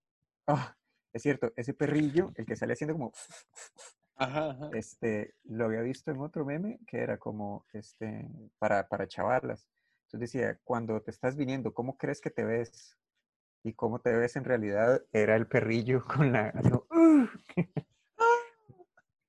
Ah, 0.48 0.76
es 1.14 1.22
cierto, 1.22 1.54
ese 1.56 1.74
perrillo, 1.76 2.32
el 2.36 2.46
que 2.48 2.56
sale 2.56 2.74
haciendo 2.74 2.94
como. 2.96 3.12
Ajá, 4.16 4.52
ajá. 4.52 4.70
este, 4.74 5.34
lo 5.46 5.66
había 5.66 5.82
visto 5.82 6.12
en 6.12 6.20
otro 6.22 6.46
meme 6.46 6.80
que 6.88 7.00
era 7.00 7.18
como, 7.18 7.66
este, 7.74 8.28
para, 8.60 8.88
para 8.88 9.08
chavalas. 9.08 9.68
Entonces 10.06 10.32
decía, 10.32 10.60
cuando 10.64 11.02
te 11.02 11.10
estás 11.12 11.36
viniendo, 11.36 11.74
¿cómo 11.74 11.98
crees 11.98 12.20
que 12.22 12.30
te 12.30 12.44
ves? 12.44 12.98
Y 13.64 13.74
cómo 13.74 14.00
te 14.00 14.12
ves 14.14 14.36
en 14.36 14.44
realidad 14.44 15.04
era 15.12 15.36
el 15.36 15.48
perrillo 15.48 16.04
con 16.08 16.32
la... 16.32 16.54
"Uh". 16.90 17.28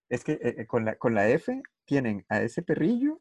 es 0.09 0.25
que 0.25 0.33
eh, 0.33 0.55
eh, 0.59 0.67
con, 0.67 0.85
la, 0.85 0.97
con 0.97 1.15
la 1.15 1.29
F 1.29 1.63
tienen 1.85 2.25
a 2.29 2.43
ese 2.43 2.63
perrillo 2.63 3.21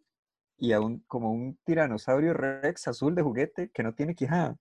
y 0.57 0.73
a 0.73 0.81
un, 0.81 0.99
como 1.07 1.31
un 1.31 1.57
tiranosaurio 1.63 2.33
rex 2.33 2.87
azul 2.87 3.15
de 3.15 3.23
juguete 3.23 3.71
que 3.71 3.81
no 3.81 3.95
tiene 3.95 4.13
quijada. 4.13 4.57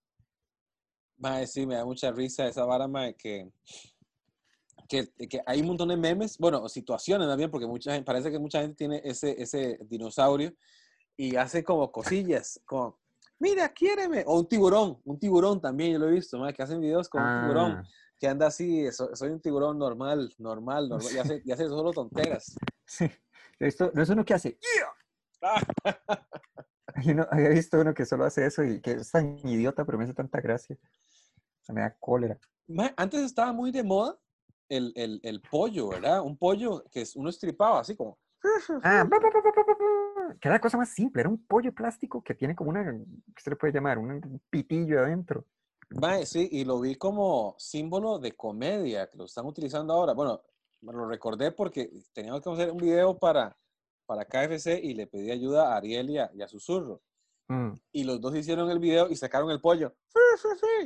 Mae, 1.19 1.47
sí, 1.47 1.67
me 1.67 1.75
da 1.75 1.85
mucha 1.85 2.11
risa 2.13 2.47
esa 2.47 2.65
vara, 2.65 2.89
mae, 2.89 3.15
que, 3.15 3.51
que, 4.89 5.09
que 5.29 5.43
hay 5.45 5.61
un 5.61 5.67
montón 5.67 5.89
de 5.89 5.97
memes, 5.97 6.39
bueno, 6.39 6.67
situaciones 6.69 7.29
también, 7.29 7.51
porque 7.51 7.67
mucha 7.67 7.93
gente, 7.93 8.07
parece 8.07 8.31
que 8.31 8.39
mucha 8.39 8.63
gente 8.63 8.77
tiene 8.77 9.03
ese, 9.05 9.41
ese 9.41 9.79
dinosaurio 9.83 10.55
y 11.17 11.37
hace 11.37 11.63
como 11.63 11.93
cosillas, 11.93 12.61
como, 12.65 13.00
mira, 13.41 13.69
quiéreme, 13.71 14.23
o 14.27 14.39
un 14.39 14.47
tiburón, 14.47 15.01
un 15.05 15.19
tiburón 15.19 15.61
también, 15.61 15.93
yo 15.95 15.99
lo 15.99 16.09
he 16.09 16.13
visto, 16.13 16.41
que 16.55 16.63
hacen 16.63 16.81
videos 16.81 17.09
con 17.09 17.23
un 17.23 17.41
tiburón, 17.41 17.73
Ah, 17.79 17.83
que 18.19 18.29
anda 18.29 18.47
así, 18.47 18.93
so- 18.93 19.17
soy 19.17 19.31
un 19.31 19.41
tiburón 19.41 19.79
normal, 19.79 20.33
normal, 20.39 20.89
normal, 20.89 21.13
y 21.13 21.19
hace, 21.19 21.43
y 21.45 21.51
hace 21.51 21.67
solo 21.67 21.91
tonteras. 21.93 22.55
sí. 22.87 23.11
Esto 23.59 23.91
no 23.95 24.03
es 24.03 24.09
uno 24.09 24.25
que 24.25 24.35
hace... 24.35 24.59
Ah, 25.43 25.61
Hay 26.95 27.11
uno- 27.11 27.27
había 27.31 27.51
visto 27.51 27.79
uno 27.81 27.95
que 27.95 28.05
solo 28.05 28.25
hace 28.25 28.47
eso 28.47 28.65
y 28.65 28.81
que 28.81 28.93
es 28.93 29.11
tan 29.11 29.39
idiota, 29.47 29.85
pero 29.85 29.97
me 29.99 30.05
hace 30.05 30.15
tanta 30.15 30.41
gracia. 30.41 30.77
Se 31.61 31.73
me 31.73 31.81
da 31.83 31.95
cólera. 31.99 32.39
antes 32.97 33.21
estaba 33.23 33.53
muy 33.53 33.71
de 33.71 33.83
moda 33.83 34.19
el, 34.69 34.93
el, 34.97 35.21
el 35.23 35.41
pollo, 35.41 35.89
¿verdad? 35.89 36.21
Un 36.23 36.37
pollo 36.37 36.85
que 36.91 37.03
es, 37.03 37.17
uno 37.17 37.31
estripaba 37.31 37.81
así 37.81 37.97
como... 37.97 38.19
Ah, 38.83 39.07
la 40.43 40.61
cosa 40.61 40.79
más 40.79 40.89
simple, 40.91 41.21
era 41.21 41.29
un 41.29 41.45
pollo 41.45 41.73
plástico 41.75 42.23
que 42.23 42.35
tiene 42.35 42.55
como 42.55 42.71
una, 42.71 42.85
¿qué 42.85 43.43
se 43.43 43.51
le 43.51 43.57
puede 43.57 43.73
llamar? 43.73 43.99
Un 43.99 44.41
pitillo 44.49 45.01
adentro. 45.01 45.45
Mae, 45.91 46.25
sí, 46.25 46.49
y 46.53 46.65
lo 46.65 46.81
vi 46.81 46.95
como 46.95 47.55
símbolo 47.59 48.19
de 48.19 48.33
comedia, 48.33 49.09
que 49.09 49.19
lo 49.19 49.25
están 49.25 49.45
utilizando 49.47 49.93
ahora. 49.93 50.15
Bueno, 50.15 50.41
me 50.83 50.93
lo 50.93 51.09
recordé 51.09 51.53
porque 51.53 51.91
teníamos 52.13 52.41
que 52.41 52.51
hacer 52.51 52.71
un 52.71 52.79
video 52.79 53.19
para, 53.19 53.57
para 54.07 54.25
KFC 54.25 54.79
y 54.83 54.95
le 54.95 55.07
pedí 55.07 55.31
ayuda 55.31 55.73
a 55.73 55.77
Ariel 55.77 56.11
y 56.11 56.19
a, 56.19 56.31
y 56.33 56.43
a 56.43 56.49
Susurro. 56.49 57.03
Mm, 57.49 57.73
Y 57.93 58.05
los 58.05 58.21
dos 58.21 58.37
hicieron 58.37 58.71
el 58.71 58.79
video 58.79 59.09
y 59.11 59.17
sacaron 59.17 59.51
el 59.51 59.61
pollo. 59.61 59.95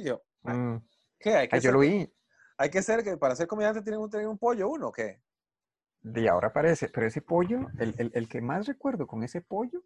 Yo, 0.03 0.23
mm. 0.43 0.77
¿qué? 1.19 1.35
Hay 1.35 1.49
que, 1.49 1.57
Ah, 1.57 1.59
yo 1.59 1.63
ser, 1.63 1.73
lo 1.75 1.81
vi 1.81 2.11
hay 2.57 2.71
que 2.71 2.83
ser 2.83 3.03
que 3.03 3.17
para 3.17 3.37
ser 3.37 3.47
comediante 3.47 3.83
tienen 3.83 4.03
que 4.05 4.11
tener 4.11 4.29
un 4.29 4.39
pollo 4.39 4.69
uno, 4.69 4.89
¿o 4.89 4.93
¿qué? 4.93 5.21
Y 6.05 6.29
ahora 6.29 6.49
aparece, 6.49 6.89
pero 6.89 7.07
ese 7.07 7.21
pollo, 7.23 7.69
el, 7.79 7.95
el- 7.99 8.13
el 8.15 8.29
que 8.29 8.41
más 8.41 8.67
recuerdo 8.67 9.07
con 9.07 9.25
ese 9.25 9.41
pollo 9.41 9.83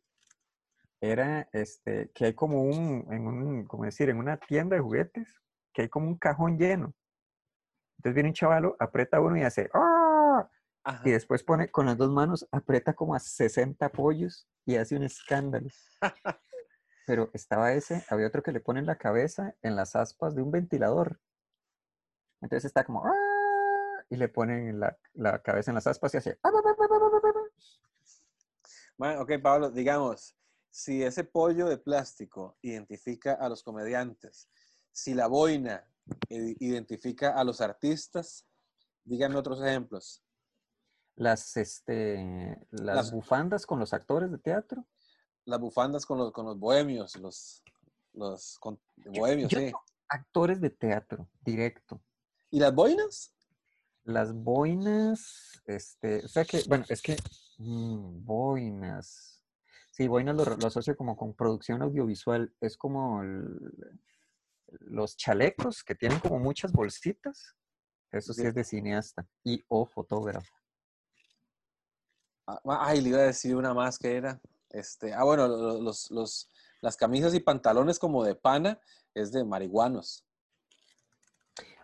era 1.00 1.48
este, 1.52 2.10
que 2.14 2.26
hay 2.26 2.34
como 2.34 2.62
un, 2.62 3.06
en 3.12 3.26
un, 3.26 3.64
como 3.64 3.84
decir, 3.84 4.10
en 4.10 4.18
una 4.18 4.36
tienda 4.36 4.76
de 4.76 4.82
juguetes, 4.82 5.28
que 5.72 5.82
hay 5.82 5.88
como 5.88 6.06
un 6.08 6.18
cajón 6.18 6.56
lleno. 6.58 6.94
Entonces 7.98 8.14
viene 8.14 8.28
un 8.30 8.34
chavalo, 8.34 8.76
aprieta 8.78 9.20
uno 9.20 9.36
y 9.36 9.42
hace 9.42 9.68
¡Ah! 9.74 10.48
Ajá. 10.84 11.02
Y 11.08 11.12
después 11.12 11.42
pone 11.42 11.70
con 11.70 11.86
las 11.86 11.98
dos 11.98 12.10
manos, 12.10 12.48
aprieta 12.52 12.94
como 12.94 13.14
a 13.14 13.18
60 13.20 13.90
pollos 13.90 14.48
y 14.64 14.76
hace 14.76 14.96
un 14.96 15.02
escándalo. 15.02 15.68
Pero 17.06 17.30
estaba 17.34 17.72
ese, 17.72 18.04
había 18.08 18.28
otro 18.28 18.44
que 18.44 18.52
le 18.52 18.60
pone 18.60 18.82
la 18.82 18.98
cabeza 18.98 19.56
en 19.62 19.74
las 19.74 19.96
aspas 19.96 20.36
de 20.36 20.42
un 20.42 20.52
ventilador. 20.52 21.20
Entonces 22.40 22.64
está 22.66 22.84
como 22.84 23.04
"Ah", 23.06 23.12
y 24.10 24.16
le 24.16 24.28
ponen 24.28 24.80
la, 24.80 24.96
la 25.14 25.42
cabeza 25.42 25.70
en 25.70 25.76
las 25.76 25.86
aspas 25.86 26.14
y 26.14 26.16
hace 26.18 26.38
"Ah, 26.42 26.50
ba, 26.50 26.62
ba, 26.62 26.74
ba, 26.78 26.86
ba, 26.88 26.98
ba, 26.98 27.20
ba, 27.20 27.32
ba". 27.32 27.40
Mae, 28.98 29.16
ok, 29.18 29.32
Pablo, 29.42 29.70
digamos, 29.70 30.34
si 30.70 31.02
ese 31.02 31.24
pollo 31.24 31.68
de 31.68 31.78
plástico 31.78 32.56
identifica 32.62 33.34
a 33.34 33.48
los 33.48 33.62
comediantes, 33.62 34.48
si 34.92 35.14
la 35.14 35.26
boina 35.28 35.86
identifica 36.28 37.34
a 37.38 37.44
los 37.44 37.60
artistas, 37.60 38.46
díganme 39.04 39.36
otros 39.36 39.60
ejemplos. 39.62 40.22
las, 41.16 41.56
este, 41.56 42.56
las 42.70 42.96
Las- 42.96 43.10
bufandas 43.12 43.66
con 43.66 43.80
los 43.80 43.92
actores 43.92 44.30
de 44.30 44.38
teatro. 44.38 44.86
las 45.46 45.58
bufandas 45.58 46.06
con 46.06 46.18
los, 46.18 46.30
con 46.32 46.46
los 46.46 46.58
bohemios, 46.58 47.16
los, 47.16 47.64
los 48.12 48.56
con- 48.60 48.78
bohemios, 48.96 49.50
yo 49.50 49.58
sí. 49.58 49.72
Actores 50.08 50.60
de 50.60 50.70
teatro, 50.70 51.28
directo. 51.40 52.00
¿Y 52.50 52.60
las 52.60 52.72
boinas? 52.74 53.34
Las 54.08 54.32
boinas, 54.32 55.60
este, 55.66 56.24
o 56.24 56.28
sea 56.28 56.46
que, 56.46 56.62
bueno, 56.66 56.82
es 56.88 57.02
que, 57.02 57.14
mm, 57.58 58.24
boinas. 58.24 59.42
Sí, 59.90 60.08
boinas 60.08 60.34
lo, 60.34 60.44
lo 60.56 60.66
asocio 60.66 60.96
como 60.96 61.14
con 61.14 61.34
producción 61.34 61.82
audiovisual. 61.82 62.54
Es 62.58 62.78
como 62.78 63.20
el- 63.22 64.00
los 64.80 65.14
chalecos 65.18 65.84
que 65.84 65.94
tienen 65.94 66.20
como 66.20 66.38
muchas 66.38 66.72
bolsitas. 66.72 67.54
Eso 68.10 68.32
sí 68.32 68.46
es 68.46 68.54
de 68.54 68.64
cineasta 68.64 69.28
y 69.44 69.62
o 69.68 69.84
fotógrafo. 69.84 70.54
Ah, 72.46 72.60
Ay, 72.80 73.02
le 73.02 73.10
iba 73.10 73.18
a 73.18 73.22
decir 73.24 73.56
una 73.56 73.74
más 73.74 73.98
que 73.98 74.16
era. 74.16 74.40
Este, 74.70 75.12
ah, 75.12 75.24
bueno, 75.24 75.46
lo- 75.48 75.82
los, 75.82 76.10
los, 76.10 76.48
las 76.80 76.96
camisas 76.96 77.34
y 77.34 77.40
pantalones 77.40 77.98
como 77.98 78.24
de 78.24 78.34
pana 78.34 78.80
es 79.12 79.32
de 79.32 79.44
marihuanos. 79.44 80.24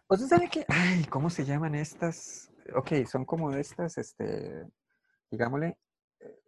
¿Usted 0.08 0.26
sabe 0.26 0.48
que, 0.48 0.64
ay, 0.68 1.04
cómo 1.06 1.30
se 1.30 1.44
llaman 1.44 1.74
estas? 1.74 2.50
Ok, 2.74 2.92
son 3.10 3.24
como 3.24 3.50
de 3.50 3.60
estas, 3.60 3.96
este, 3.98 4.66
digámosle, 5.30 5.78
eh, 6.20 6.40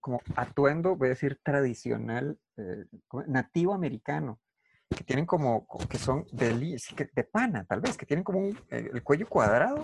como 0.00 0.20
atuendo, 0.36 0.96
voy 0.96 1.08
a 1.08 1.10
decir 1.10 1.40
tradicional, 1.42 2.38
eh, 2.56 2.84
nativo 3.26 3.74
americano, 3.74 4.40
que 4.88 5.02
tienen 5.04 5.26
como, 5.26 5.66
que 5.88 5.98
son 5.98 6.24
de, 6.32 6.54
de 7.14 7.24
pana, 7.24 7.64
tal 7.64 7.80
vez, 7.80 7.96
que 7.96 8.06
tienen 8.06 8.22
como 8.24 8.38
un- 8.40 8.58
eh, 8.70 8.90
el 8.92 9.02
cuello 9.02 9.28
cuadrado, 9.28 9.82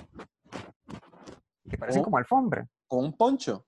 que 1.69 1.77
parecen 1.79 2.03
como 2.03 2.19
alfombra. 2.19 2.67
Con 2.87 3.05
un 3.05 3.17
poncho. 3.17 3.67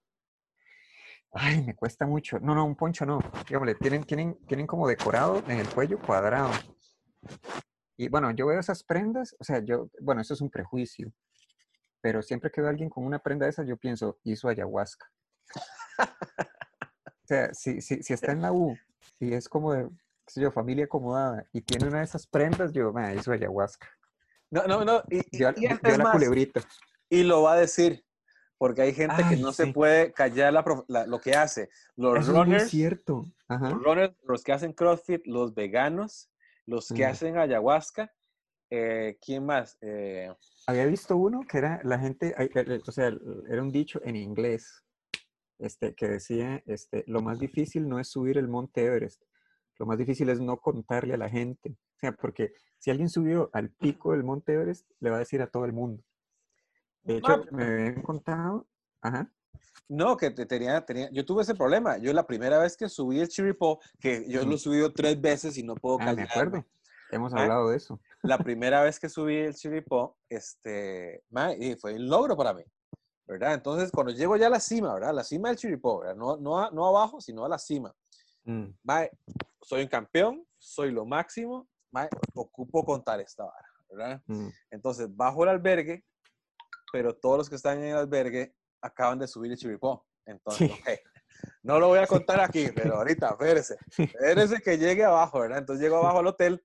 Ay, 1.33 1.63
me 1.65 1.75
cuesta 1.75 2.07
mucho. 2.07 2.39
No, 2.41 2.55
no, 2.55 2.65
un 2.65 2.77
poncho 2.77 3.07
no. 3.07 3.19
Dígame, 3.49 3.75
tienen, 3.75 4.05
tienen, 4.05 4.37
tienen 4.47 4.67
como 4.67 4.87
decorado 4.87 5.39
en 5.49 5.59
el 5.59 5.69
cuello 5.69 5.99
cuadrado. 5.99 6.51
Y 7.97 8.09
bueno, 8.09 8.31
yo 8.33 8.47
veo 8.47 8.59
esas 8.59 8.83
prendas, 8.83 9.37
o 9.39 9.45
sea, 9.45 9.61
yo, 9.61 9.89
bueno, 10.01 10.21
eso 10.23 10.35
es 10.35 10.41
un 10.41 10.51
prejuicio, 10.51 11.13
pero 12.01 12.23
siempre 12.23 12.51
que 12.51 12.61
veo 12.61 12.69
a 12.69 12.71
alguien 12.71 12.89
con 12.91 13.05
una 13.05 13.19
prenda 13.19 13.47
de 13.47 13.51
esas, 13.51 13.67
yo 13.67 13.77
pienso, 13.77 14.19
hizo 14.25 14.49
ayahuasca. 14.49 15.07
O 15.99 17.27
sea, 17.27 17.55
si, 17.55 17.81
si, 17.81 18.03
si 18.03 18.13
está 18.13 18.33
en 18.33 18.43
la 18.43 18.53
U 18.53 18.77
y 19.21 19.33
es 19.35 19.49
como 19.49 19.73
de, 19.73 19.85
qué 20.27 20.33
sé 20.33 20.41
yo, 20.41 20.51
familia 20.51 20.85
acomodada 20.87 21.47
y 21.53 21.61
tiene 21.63 21.87
una 21.89 21.99
de 21.99 22.05
esas 22.05 22.27
prendas, 22.27 22.73
yo, 22.73 22.93
me 22.93 23.15
hizo 23.15 23.33
ayahuasca. 23.33 23.89
No, 24.51 24.67
no, 24.67 24.85
no. 24.85 25.03
Y, 25.09 25.19
y- 25.31 25.39
Vio, 25.39 25.53
y 25.57 25.67
es 25.67 25.99
la 25.99 26.05
más, 26.05 26.13
culebrita. 26.13 26.61
y 27.09 27.23
lo 27.23 27.43
va 27.43 27.55
a 27.55 27.57
decir. 27.57 28.05
Porque 28.59 28.83
hay 28.83 28.95
gente 28.95 29.17
que 29.29 29.35
Ay, 29.35 29.43
no 29.43 29.53
se 29.53 29.65
sí. 29.65 29.73
puede 29.73 30.13
callar 30.13 30.53
la 30.53 30.65
la- 30.87 31.07
lo 31.07 31.21
que 31.21 31.35
hace. 31.35 31.69
Los 31.97 32.21
Eso 32.21 32.31
es 32.33 32.39
runners, 32.39 32.69
cierto. 32.71 33.27
Ajá. 33.49 33.71
los 33.71 33.83
runners, 33.83 34.15
los 34.23 34.45
que 34.45 34.53
hacen 34.53 34.73
CrossFit, 34.73 35.27
los 35.27 35.53
veganos, 35.55 36.31
los 36.67 36.89
que 36.89 37.05
Mm. 37.05 37.11
hacen 37.11 37.39
ayahuasca. 37.39 38.13
eh, 38.75 39.19
¿Quién 39.21 39.45
más? 39.45 39.77
Eh, 39.83 40.35
Había 40.67 40.87
visto 40.87 41.15
uno 41.19 41.41
que 41.47 41.59
era 41.59 41.81
la 41.85 41.99
gente, 41.99 42.35
eh, 42.39 42.51
eh, 42.55 42.81
o 42.87 42.91
sea, 42.91 43.09
era 43.51 43.63
un 43.63 43.71
dicho 43.71 44.01
en 44.03 44.17
inglés, 44.17 44.83
este, 45.59 45.95
que 45.95 46.09
decía, 46.09 46.63
este, 46.65 47.05
lo 47.07 47.21
más 47.21 47.39
difícil 47.39 47.87
no 47.87 47.99
es 47.99 48.09
subir 48.09 48.39
el 48.39 48.49
monte 48.49 48.83
Everest, 48.87 49.23
lo 49.79 49.85
más 49.85 49.99
difícil 49.99 50.31
es 50.31 50.41
no 50.41 50.57
contarle 50.59 51.13
a 51.13 51.19
la 51.19 51.29
gente. 51.29 51.77
O 51.97 51.99
sea, 51.99 52.13
porque 52.13 52.55
si 52.79 52.91
alguien 52.91 53.11
subió 53.11 53.51
al 53.53 53.69
pico 53.71 54.13
del 54.13 54.25
monte 54.25 54.55
Everest, 54.55 54.89
le 55.01 55.11
va 55.11 55.17
a 55.17 55.19
decir 55.21 55.43
a 55.43 55.49
todo 55.49 55.67
el 55.67 55.75
mundo. 55.75 56.03
De 57.03 57.19
hecho, 57.19 57.33
Ah. 57.33 57.45
me 57.51 57.65
habían 57.65 58.01
contado, 58.03 58.69
ajá, 59.03 59.31
no, 59.89 60.17
que 60.17 60.31
te- 60.31 60.47
tenía, 60.47 60.85
tenía, 60.85 61.11
yo 61.11 61.25
tuve 61.25 61.43
ese 61.43 61.55
problema. 61.55 61.99
Yo 61.99 62.13
la 62.13 62.27
primera 62.27 62.59
vez 62.59 62.77
que 62.77 62.89
subí 62.89 63.21
el 63.21 63.29
chiripo, 63.29 63.81
que 64.01 64.27
yo 64.29 64.45
lo 64.45 64.55
he 64.55 64.59
subido 64.59 64.93
tres 64.93 65.21
veces 65.21 65.59
y 65.59 65.63
no 65.63 65.75
puedo 65.75 65.99
ah, 66.01 66.15
me 66.15 66.23
acuerdo, 66.23 66.65
hemos 67.11 67.35
Ah. 67.35 67.43
hablado 67.43 67.69
de 67.69 67.77
eso. 67.77 68.01
La 68.23 68.39
primera 68.39 68.83
vez 68.83 68.99
que 68.99 69.09
subí 69.09 69.37
el 69.37 69.55
chiripo, 69.55 70.17
este, 70.29 71.25
ma, 71.31 71.53
y 71.55 71.75
fue 71.77 71.95
un 71.95 72.09
logro 72.09 72.37
para 72.37 72.55
mí, 72.55 72.63
¿verdad? 73.27 73.55
Entonces, 73.55 73.91
cuando 73.93 74.13
llego 74.13 74.37
ya 74.37 74.47
a 74.47 74.51
la 74.51 74.61
cima, 74.61 74.95
¿verdad? 74.95 75.13
La 75.15 75.25
cima 75.25 75.49
del 75.49 75.59
chiripo, 75.59 76.01
¿verdad? 76.01 76.17
No, 76.17 76.37
no, 76.37 76.59
a- 76.61 76.71
no 76.71 76.87
abajo, 76.87 77.21
sino 77.21 77.45
a 77.45 77.49
la 77.49 77.59
cima. 77.59 77.95
Mm, 78.45 78.69
Mae, 78.85 79.11
soy 79.61 79.83
un 79.83 79.89
campeón, 79.89 80.47
soy 80.59 80.91
lo 80.91 81.05
máximo, 81.05 81.69
mae, 81.91 82.09
ocupo 82.35 82.85
contar 82.85 83.21
esta 83.21 83.45
vara, 83.45 83.69
¿verdad? 83.91 84.23
mm. 84.27 84.49
Entonces, 84.71 85.15
bajo 85.15 85.43
el 85.43 85.51
albergue, 85.51 86.05
pero 86.93 87.15
todos 87.15 87.39
los 87.39 87.49
que 87.51 87.57
están 87.57 87.79
en 87.79 87.85
el 87.91 87.97
albergue 87.97 88.55
acaban 88.83 89.19
de 89.19 89.27
subir 89.29 89.53
el 89.53 89.59
chiripó. 89.59 90.07
Entonces, 90.27 90.69
Sí. 90.71 90.75
ok, 90.75 90.89
no 91.63 91.79
lo 91.79 91.89
voy 91.89 91.99
a 92.01 92.07
contar 92.07 92.41
aquí, 92.41 92.69
pero 92.75 92.97
ahorita, 92.97 93.31
espérese, 93.31 93.77
espérese 93.99 94.61
que 94.61 94.77
llegue 94.79 95.05
abajo, 95.05 95.41
¿verdad? 95.41 95.59
Entonces, 95.59 95.83
llego 95.83 95.97
abajo 95.97 96.19
al 96.19 96.27
hotel 96.27 96.65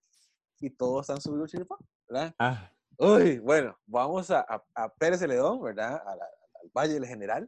y 0.59 0.69
todos 0.71 1.09
han 1.09 1.21
subido 1.21 1.43
el 1.43 1.49
chiripó, 1.49 1.77
¿verdad? 2.09 2.35
Ah, 2.39 2.71
Uy, 2.99 3.37
bueno, 3.39 3.77
vamos 3.85 4.31
a, 4.31 4.39
a, 4.41 4.63
a 4.73 4.89
Pérez 4.95 5.19
Celedón, 5.19 5.61
¿verdad? 5.61 6.01
A 6.05 6.15
la- 6.15 6.25
al 6.63 6.69
Valle 6.75 6.95
del 6.95 7.05
General. 7.05 7.47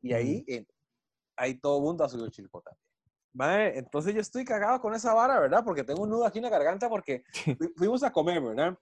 Y 0.00 0.14
ahí, 0.14 0.44
eh, 0.48 0.66
ahí 1.36 1.54
todo 1.60 1.76
el 1.76 1.82
mundo 1.82 2.02
ha 2.02 2.08
subido 2.08 2.24
el 2.26 2.32
chilpo 2.32 2.62
también. 2.62 2.82
Mae, 3.34 3.78
entonces 3.78 4.14
yo 4.14 4.20
estoy 4.22 4.46
cagado 4.46 4.80
con 4.80 4.94
esa 4.94 5.12
vara, 5.12 5.38
¿verdad? 5.38 5.62
Porque 5.62 5.84
tengo 5.84 6.02
un 6.02 6.08
nudo 6.08 6.24
aquí 6.24 6.38
en 6.38 6.44
la 6.44 6.50
garganta 6.50 6.88
porque 6.88 7.24
fu- 7.58 7.72
fuimos 7.76 8.02
a 8.02 8.10
comer, 8.10 8.40
¿verdad? 8.42 8.78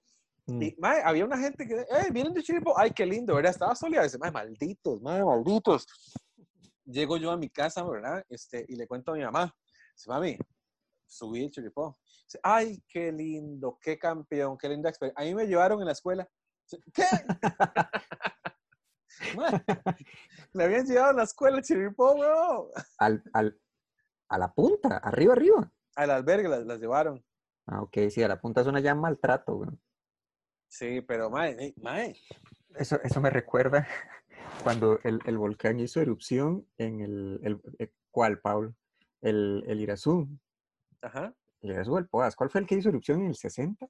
Mm. 0.46 0.62
Y, 0.62 0.76
mae, 0.78 1.02
había 1.02 1.24
una 1.24 1.38
gente 1.38 1.66
que, 1.66 1.80
eh, 1.80 2.10
vienen 2.12 2.32
de 2.32 2.42
Chiripo, 2.42 2.78
ay, 2.78 2.90
qué 2.90 3.06
lindo, 3.06 3.34
¿verdad? 3.34 3.52
Estaba 3.52 3.74
sola 3.74 4.00
y 4.00 4.04
dice, 4.04 4.18
mae, 4.18 4.30
malditos, 4.30 5.00
mae, 5.02 5.24
malditos. 5.24 5.86
Llego 6.84 7.16
yo 7.16 7.30
a 7.30 7.36
mi 7.36 7.48
casa, 7.48 7.82
¿verdad? 7.82 8.24
Este, 8.28 8.64
y 8.68 8.76
le 8.76 8.86
cuento 8.86 9.12
a 9.12 9.16
mi 9.16 9.22
mamá, 9.22 9.54
dice, 9.94 10.08
mami, 10.08 10.38
subí 11.06 11.44
el 11.44 11.50
Chiripó. 11.50 11.98
Dice, 12.26 12.38
ay, 12.42 12.82
qué 12.88 13.12
lindo, 13.12 13.78
qué 13.80 13.98
campeón, 13.98 14.56
qué 14.58 14.68
linda 14.68 14.88
experiencia. 14.88 15.22
A 15.22 15.26
mí 15.26 15.34
me 15.34 15.46
llevaron 15.46 15.80
en 15.80 15.86
la 15.86 15.92
escuela. 15.92 16.28
Dice, 16.70 16.82
¿Qué? 16.92 17.04
Mae, 19.36 19.62
me 20.52 20.64
habían 20.64 20.86
llevado 20.86 21.10
a 21.10 21.12
la 21.12 21.22
escuela 21.22 21.58
el 21.58 21.62
Chiripó, 21.62 22.16
bro. 22.16 22.70
al, 22.98 23.22
al, 23.32 23.56
a 24.28 24.38
la 24.38 24.52
punta, 24.52 24.98
arriba, 24.98 25.34
arriba. 25.34 25.72
Al 25.96 26.10
albergue 26.10 26.48
las, 26.48 26.66
las 26.66 26.80
llevaron. 26.80 27.24
Ah, 27.66 27.82
ok, 27.82 27.96
sí, 28.10 28.22
a 28.22 28.28
la 28.28 28.40
punta 28.40 28.62
suena 28.62 28.80
ya 28.80 28.94
maltrato, 28.94 29.56
güey. 29.56 29.70
Sí, 30.74 31.00
pero, 31.02 31.30
mae, 31.30 31.72
mae. 31.80 32.16
Eso, 32.74 33.00
eso 33.04 33.20
me 33.20 33.30
recuerda 33.30 33.86
cuando 34.64 34.98
el, 35.04 35.20
el 35.24 35.38
volcán 35.38 35.78
hizo 35.78 36.00
erupción 36.00 36.66
en 36.78 37.00
el, 37.00 37.40
el- 37.44 37.60
eh, 37.78 37.92
¿cuál, 38.10 38.40
Pablo? 38.40 38.74
El, 39.20 39.62
el 39.68 39.80
Irazú. 39.80 40.28
Ajá. 41.00 41.32
El 41.60 41.70
Irazú 41.70 41.94
del 41.94 42.08
Poás. 42.08 42.34
¿Cuál 42.34 42.50
fue 42.50 42.60
el 42.60 42.66
que 42.66 42.74
hizo 42.74 42.88
erupción 42.88 43.20
en 43.20 43.28
el 43.28 43.36
60? 43.36 43.86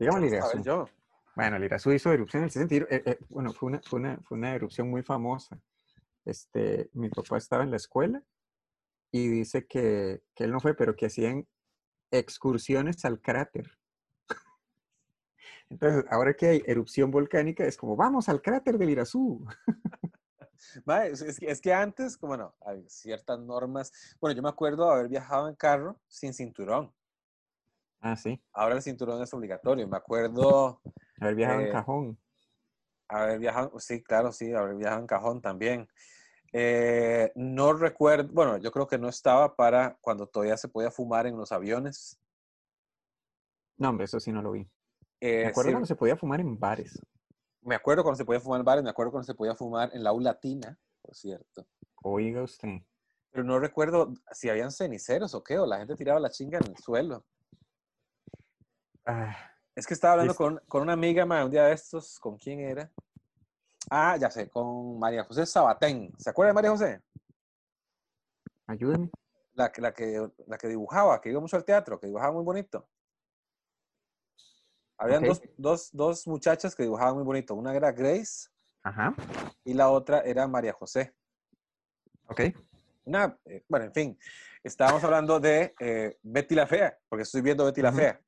Digamos 0.00 0.20
el 0.20 0.26
Irazú. 0.26 0.60
yo. 0.64 0.88
Bueno, 1.36 1.56
el 1.58 1.64
Irazú 1.64 1.92
hizo 1.92 2.12
erupción 2.12 2.40
en 2.42 2.44
el 2.46 2.50
60. 2.50 2.74
y, 2.74 2.78
eh, 2.78 3.02
eh, 3.06 3.18
bueno, 3.28 3.52
fue 3.52 3.68
una, 3.68 3.80
fue, 3.84 4.00
una, 4.00 4.18
fue 4.18 4.36
una 4.36 4.52
erupción 4.52 4.90
muy 4.90 5.04
famosa. 5.04 5.60
Este, 6.24 6.90
mi 6.92 7.08
papá 7.08 7.36
estaba 7.38 7.62
en 7.62 7.70
la 7.70 7.76
escuela 7.76 8.20
y 9.12 9.28
dice 9.28 9.64
que, 9.68 10.24
que 10.34 10.42
él 10.42 10.50
no 10.50 10.58
fue, 10.58 10.74
pero 10.74 10.96
que 10.96 11.06
hacían 11.06 11.46
excursiones 12.10 13.04
al 13.04 13.20
cráter. 13.20 13.78
Entonces, 15.74 16.04
ahora 16.08 16.34
que 16.34 16.46
hay 16.46 16.62
erupción 16.66 17.10
volcánica, 17.10 17.64
es 17.64 17.76
como, 17.76 17.96
vamos 17.96 18.28
al 18.28 18.40
cráter 18.40 18.78
del 18.78 18.90
Irazú. 18.90 19.44
Que, 20.86 21.50
es 21.50 21.60
que 21.60 21.74
antes, 21.74 22.16
como 22.16 22.36
no, 22.38 22.54
hay 22.64 22.84
ciertas 22.88 23.38
normas. 23.38 23.92
Bueno, 24.18 24.34
yo 24.34 24.42
me 24.42 24.48
acuerdo 24.48 24.90
haber 24.90 25.08
viajado 25.08 25.46
en 25.48 25.54
carro 25.56 26.00
sin 26.08 26.32
cinturón. 26.32 26.92
Ah, 28.00 28.16
sí. 28.16 28.42
Ahora 28.52 28.76
el 28.76 28.82
cinturón 28.82 29.22
es 29.22 29.32
obligatorio. 29.34 29.86
Me 29.86 29.96
acuerdo 29.98 30.80
Haber 31.20 31.34
viajado 31.34 31.60
en 31.60 31.66
Eh, 31.66 31.70
cajón. 31.70 32.18
haber 33.08 33.38
viajado, 33.40 33.78
sí, 33.78 34.02
claro, 34.02 34.32
sí, 34.32 34.52
haber 34.54 34.74
viajado 34.76 35.00
en 35.02 35.06
cajón 35.06 35.42
también. 35.42 35.86
Eh, 36.52 37.30
no 37.34 37.74
recuerdo, 37.74 38.32
bueno, 38.32 38.56
yo 38.56 38.72
creo 38.72 38.86
que 38.86 38.98
no 38.98 39.08
estaba 39.08 39.54
para 39.54 39.98
cuando 40.00 40.26
todavía 40.26 40.56
se 40.56 40.68
podía 40.68 40.90
fumar 40.90 41.26
en 41.26 41.36
los 41.36 41.52
aviones. 41.52 42.18
No, 43.76 43.90
hombre, 43.90 44.06
eso 44.06 44.18
sí 44.18 44.32
no 44.32 44.40
lo 44.40 44.52
vi. 44.52 44.66
Eh, 45.26 45.44
Me 45.44 45.48
acuerdo 45.48 45.68
sí, 45.70 45.72
cuando 45.72 45.86
se 45.86 45.96
podía 45.96 46.16
fumar 46.16 46.40
en 46.40 46.60
bares. 46.60 47.00
me 47.62 47.74
acuerdo 47.74 48.02
cuando 48.02 48.18
se 48.18 48.26
podía 48.26 48.40
fumar 48.40 48.60
en 48.60 48.64
bares, 48.66 48.84
me 48.84 48.90
acuerdo 48.90 49.10
cuando 49.10 49.24
se 49.24 49.34
podía 49.34 49.54
fumar 49.54 49.90
en 49.94 50.04
la 50.04 50.12
U 50.12 50.20
Latina, 50.20 50.78
por 51.00 51.14
cierto. 51.14 51.66
Oiga 52.02 52.42
usted. 52.42 52.82
Pero 53.30 53.42
no 53.42 53.58
recuerdo 53.58 54.12
si 54.32 54.50
habían 54.50 54.70
ceniceros 54.70 55.34
o 55.34 55.42
qué, 55.42 55.58
o 55.58 55.64
la 55.64 55.78
gente 55.78 55.96
tiraba 55.96 56.20
la 56.20 56.28
chinga 56.28 56.58
en 56.58 56.72
el 56.72 56.76
suelo. 56.76 57.24
Ah, 59.06 59.34
Es 59.74 59.86
que 59.86 59.94
estaba 59.94 60.12
hablando 60.12 60.34
con, 60.34 60.60
con 60.68 60.82
una 60.82 60.92
amiga, 60.92 61.24
ma, 61.24 61.42
un 61.42 61.50
día 61.50 61.64
de 61.64 61.72
estos, 61.72 62.18
¿con 62.20 62.36
quién 62.36 62.60
era? 62.60 62.90
Ah, 63.90 64.18
ya 64.18 64.30
sé, 64.30 64.50
con 64.50 64.98
María 64.98 65.24
José 65.24 65.46
Sabatén. 65.46 66.12
¿Se 66.18 66.28
acuerda 66.28 66.48
de 66.50 66.54
María 66.54 66.70
José? 66.70 67.00
ayúdeme. 68.66 69.10
La, 69.54 69.72
la, 69.78 69.94
que, 69.94 70.28
la 70.46 70.58
que 70.58 70.68
dibujaba, 70.68 71.18
que 71.22 71.30
iba 71.30 71.40
mucho 71.40 71.56
al 71.56 71.64
teatro, 71.64 71.98
que 71.98 72.08
dibujaba 72.08 72.32
muy 72.32 72.44
bonito. 72.44 72.88
Habían 75.04 75.24
dos, 75.24 75.42
dos, 75.56 75.90
dos 75.92 76.26
muchachas 76.26 76.74
que 76.74 76.82
dibujaban 76.84 77.14
muy 77.16 77.24
bonito. 77.24 77.54
Una 77.54 77.74
era 77.74 77.92
Grace 77.92 78.48
Ajá. 78.82 79.14
y 79.64 79.74
la 79.74 79.90
otra 79.90 80.20
era 80.20 80.48
María 80.48 80.72
José. 80.72 81.14
Ok. 82.26 82.40
Una, 83.04 83.38
eh, 83.44 83.62
bueno, 83.68 83.84
en 83.86 83.92
fin, 83.92 84.18
estábamos 84.62 85.04
hablando 85.04 85.38
de 85.38 85.74
eh, 85.78 86.18
Betty 86.22 86.54
la 86.54 86.66
Fea, 86.66 86.98
porque 87.08 87.22
estoy 87.24 87.42
viendo 87.42 87.66
Betty 87.66 87.82
la. 87.82 87.92
Fea. 87.92 88.20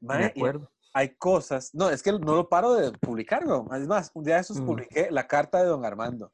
De 0.00 0.24
acuerdo. 0.24 0.70
hay 0.94 1.14
cosas, 1.16 1.74
no, 1.74 1.90
es 1.90 2.02
que 2.02 2.12
no 2.12 2.34
lo 2.34 2.48
paro 2.48 2.72
de 2.74 2.92
publicar, 2.98 3.44
weón. 3.46 3.68
Es 3.74 3.86
más, 3.86 4.10
un 4.14 4.24
día 4.24 4.36
de 4.36 4.40
esos 4.42 4.60
Mm. 4.60 4.66
publiqué 4.66 5.10
la 5.10 5.26
carta 5.26 5.58
de 5.62 5.66
Don 5.68 5.84
Armando. 5.84 6.32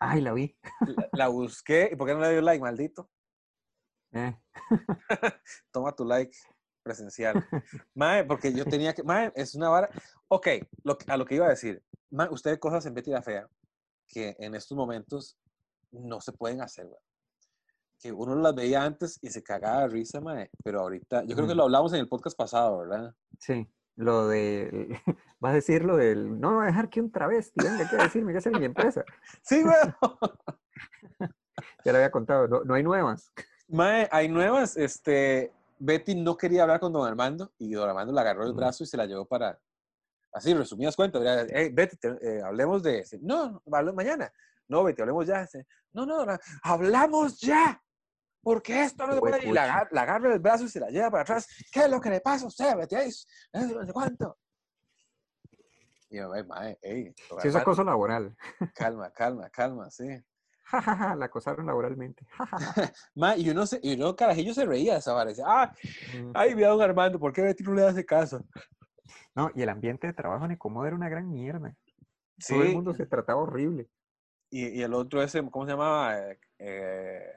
Ay, 0.00 0.20
la 0.20 0.32
vi. 0.32 0.56
La, 0.80 1.08
la 1.12 1.28
busqué, 1.28 1.90
¿y 1.92 1.96
por 1.96 2.08
qué 2.08 2.14
no 2.14 2.20
le 2.20 2.30
dio 2.32 2.40
like, 2.40 2.60
maldito? 2.62 3.08
Eh, 4.12 4.36
Toma 5.70 5.94
tu 5.94 6.04
like 6.04 6.36
presencial. 6.90 7.46
Mae, 7.94 8.24
porque 8.24 8.52
yo 8.52 8.64
tenía 8.64 8.92
que, 8.92 9.04
mae, 9.04 9.32
es 9.36 9.54
una 9.54 9.68
vara. 9.68 9.88
Ok, 10.28 10.48
lo, 10.82 10.98
a 11.06 11.16
lo 11.16 11.24
que 11.24 11.36
iba 11.36 11.46
a 11.46 11.50
decir, 11.50 11.82
mae, 12.10 12.28
usted 12.30 12.58
cosas 12.58 12.84
en 12.86 12.94
Betty 12.94 13.10
la 13.10 13.22
Fea 13.22 13.48
que 14.08 14.34
en 14.40 14.56
estos 14.56 14.76
momentos 14.76 15.38
no 15.92 16.20
se 16.20 16.32
pueden 16.32 16.60
hacer, 16.60 16.86
weón. 16.86 17.02
Que 18.00 18.10
uno 18.10 18.34
las 18.34 18.54
veía 18.54 18.82
antes 18.82 19.18
y 19.22 19.28
se 19.28 19.42
cagaba 19.42 19.82
de 19.82 19.88
risa, 19.88 20.20
mae, 20.20 20.50
pero 20.64 20.80
ahorita, 20.80 21.22
yo 21.24 21.36
creo 21.36 21.46
que 21.46 21.54
lo 21.54 21.64
hablamos 21.64 21.92
en 21.92 22.00
el 22.00 22.08
podcast 22.08 22.36
pasado, 22.36 22.78
¿verdad? 22.78 23.14
sí. 23.38 23.68
Lo 23.96 24.28
de. 24.28 24.98
Vas 25.40 25.50
a 25.50 25.54
decir 25.56 25.84
lo 25.84 25.96
del. 25.96 26.40
No 26.40 26.62
a 26.62 26.66
dejar 26.66 26.88
que 26.88 27.02
un 27.02 27.12
travesti 27.12 27.62
venga 27.62 27.84
aquí 27.84 27.96
a 27.96 28.04
decirme 28.04 28.32
que 28.32 28.38
es 28.38 28.46
mi 28.46 28.64
empresa. 28.64 29.04
Sí, 29.42 29.62
weón. 29.62 29.94
Ya 31.84 31.92
lo 31.92 31.98
había 31.98 32.10
contado. 32.10 32.48
No, 32.48 32.64
no 32.64 32.72
hay 32.72 32.82
nuevas. 32.82 33.30
Mae, 33.68 34.08
hay 34.10 34.28
nuevas, 34.28 34.78
este, 34.78 35.52
Betty 35.82 36.14
no 36.14 36.36
quería 36.36 36.62
hablar 36.62 36.78
con 36.78 36.92
don 36.92 37.06
Armando 37.08 37.52
y 37.58 37.72
don 37.72 37.88
Armando 37.88 38.12
le 38.12 38.20
agarró 38.20 38.44
el 38.44 38.52
Mm. 38.52 38.56
brazo 38.56 38.84
y 38.84 38.86
se 38.86 38.98
la 38.98 39.06
llevó 39.06 39.24
para, 39.26 39.58
así, 40.32 40.52
resumidas 40.52 40.94
cuentas, 40.94 41.22
era, 41.22 41.46
"Hey, 41.50 41.70
Betty, 41.72 41.96
te- 41.96 42.18
eh, 42.20 42.42
hablemos 42.42 42.82
de, 42.82 43.04
no, 43.22 43.62
hablemos 43.72 43.94
mañana, 43.94 44.30
no, 44.68 44.84
Betty, 44.84 45.00
hablemos 45.00 45.26
ya, 45.26 45.40
Dice, 45.40 45.66
no, 45.92 46.04
no, 46.04 46.24
no, 46.26 46.38
hablamos 46.62 47.40
ya, 47.40 47.82
porque 48.42 48.82
esto 48.84 49.06
no 49.06 49.14
se 49.14 49.20
puede, 49.20 49.48
y 49.48 49.52
la, 49.52 49.88
la 49.90 50.02
agarra 50.02 50.34
el 50.34 50.38
brazo 50.38 50.64
y 50.64 50.68
se 50.68 50.80
la 50.80 50.90
lleva 50.90 51.10
para 51.10 51.22
atrás, 51.22 51.48
¿qué 51.72 51.80
es 51.80 51.90
lo 51.90 51.98
que 52.00 52.10
le 52.10 52.20
pasa 52.20 52.44
a 52.44 52.48
usted, 52.48 52.76
Betty? 52.76 52.96
No 53.54 53.86
sé 53.86 53.92
cuánto. 53.94 54.38
Y 56.10 56.16
yo, 56.18 56.30
"Ay, 56.32 56.44
mae, 56.44 56.78
ey, 56.82 57.04
don 57.04 57.14
Sí, 57.14 57.48
es 57.48 57.54
Armando, 57.54 57.58
acoso 57.60 57.84
laboral. 57.84 58.36
calma, 58.74 59.10
calma, 59.12 59.48
calma, 59.48 59.90
sí. 59.90 60.04
Ja, 60.70 60.80
ja, 60.82 60.96
ja, 60.96 61.14
la 61.16 61.24
acosaron 61.26 61.66
laboralmente. 61.66 62.24
Ja, 62.38 62.46
ja, 62.46 62.58
ja. 62.58 62.92
Ma, 63.14 63.36
y 63.36 63.50
uno, 63.50 63.66
se, 63.66 63.80
y 63.82 63.94
uno 63.94 64.14
carajillo 64.14 64.54
se 64.54 64.64
reía 64.64 64.92
de 64.94 64.98
esa 65.00 65.12
vara. 65.12 65.30
Decía, 65.30 65.44
ah, 65.48 65.72
Mm. 66.12 66.30
ay, 66.34 66.54
mira, 66.54 66.68
don 66.68 66.80
Armando, 66.82 67.18
¿por 67.18 67.32
qué 67.32 67.42
Betty 67.42 67.62
no 67.64 67.74
le 67.74 67.84
hace 67.84 68.04
caso? 68.04 68.44
No, 69.34 69.50
y 69.54 69.62
el 69.62 69.68
ambiente 69.68 70.06
de 70.06 70.12
trabajo 70.12 70.44
en 70.44 70.52
Ecomoda 70.52 70.86
era 70.88 70.96
una 70.96 71.08
gran 71.08 71.30
mierda. 71.30 71.74
Todo 72.48 72.62
el 72.62 72.68
Sí, 72.68 72.74
mundo 72.74 72.94
se 72.94 73.06
trataba 73.06 73.40
horrible. 73.40 73.88
y, 74.50 74.68
y 74.68 74.82
el 74.82 74.94
otro 74.94 75.22
ese, 75.22 75.42
¿cómo 75.50 75.64
se 75.66 75.72
llamaba? 75.72 76.18
Eh, 76.58 77.32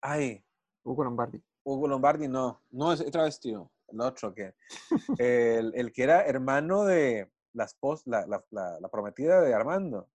ay, 0.00 0.44
Hugo 0.82 1.04
Lombardi. 1.04 1.42
Hugo 1.64 1.88
Lombardi, 1.88 2.28
no, 2.28 2.60
no, 2.70 2.92
es 2.92 3.04
travestido, 3.10 3.70
el 3.88 4.00
otro 4.00 4.34
que, 4.34 4.54
el, 5.18 5.72
el 5.74 5.92
que 5.92 6.02
era 6.02 6.24
hermano 6.26 6.84
de 6.84 7.30
la, 7.54 7.64
espos- 7.66 8.02
la, 8.06 8.26
la, 8.26 8.44
la, 8.50 8.78
la 8.80 8.88
prometida 8.88 9.40
de 9.40 9.54
Armando, 9.54 10.08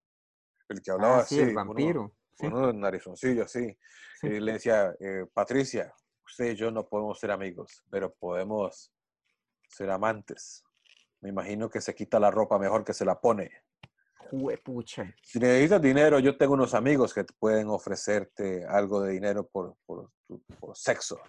el 0.68 0.80
que 0.80 0.90
hablaba 0.92 1.18
Ah, 1.18 1.24
sí, 1.24 1.40
así, 1.40 1.48
el 1.50 1.54
vampiro. 1.54 2.12
Sí, 2.40 2.48
narizoncillo 2.74 3.44
así, 3.44 3.76
sí. 4.20 4.26
y 4.26 4.40
le 4.40 4.52
decía, 4.54 4.94
eh, 5.00 5.26
Patricia, 5.32 5.92
usted 6.24 6.52
y 6.52 6.56
yo 6.56 6.70
no 6.70 6.88
podemos 6.88 7.18
ser 7.18 7.30
amigos, 7.30 7.82
pero 7.90 8.14
podemos 8.14 8.92
ser 9.68 9.90
amantes. 9.90 10.64
Me 11.20 11.28
imagino 11.28 11.68
que 11.68 11.80
se 11.80 11.94
quita 11.94 12.18
la 12.18 12.30
ropa 12.30 12.58
mejor 12.58 12.84
que 12.84 12.94
se 12.94 13.04
la 13.04 13.20
pone. 13.20 13.50
Juepucha. 14.16 15.12
Si 15.22 15.38
necesitas 15.38 15.82
dinero, 15.82 16.18
yo 16.18 16.36
tengo 16.38 16.54
unos 16.54 16.72
amigos 16.74 17.12
que 17.12 17.24
te 17.24 17.34
pueden 17.38 17.68
ofrecerte 17.68 18.64
algo 18.64 19.02
de 19.02 19.12
dinero 19.12 19.46
por, 19.48 19.76
por, 19.86 20.10
por 20.60 20.76
sexo. 20.76 21.20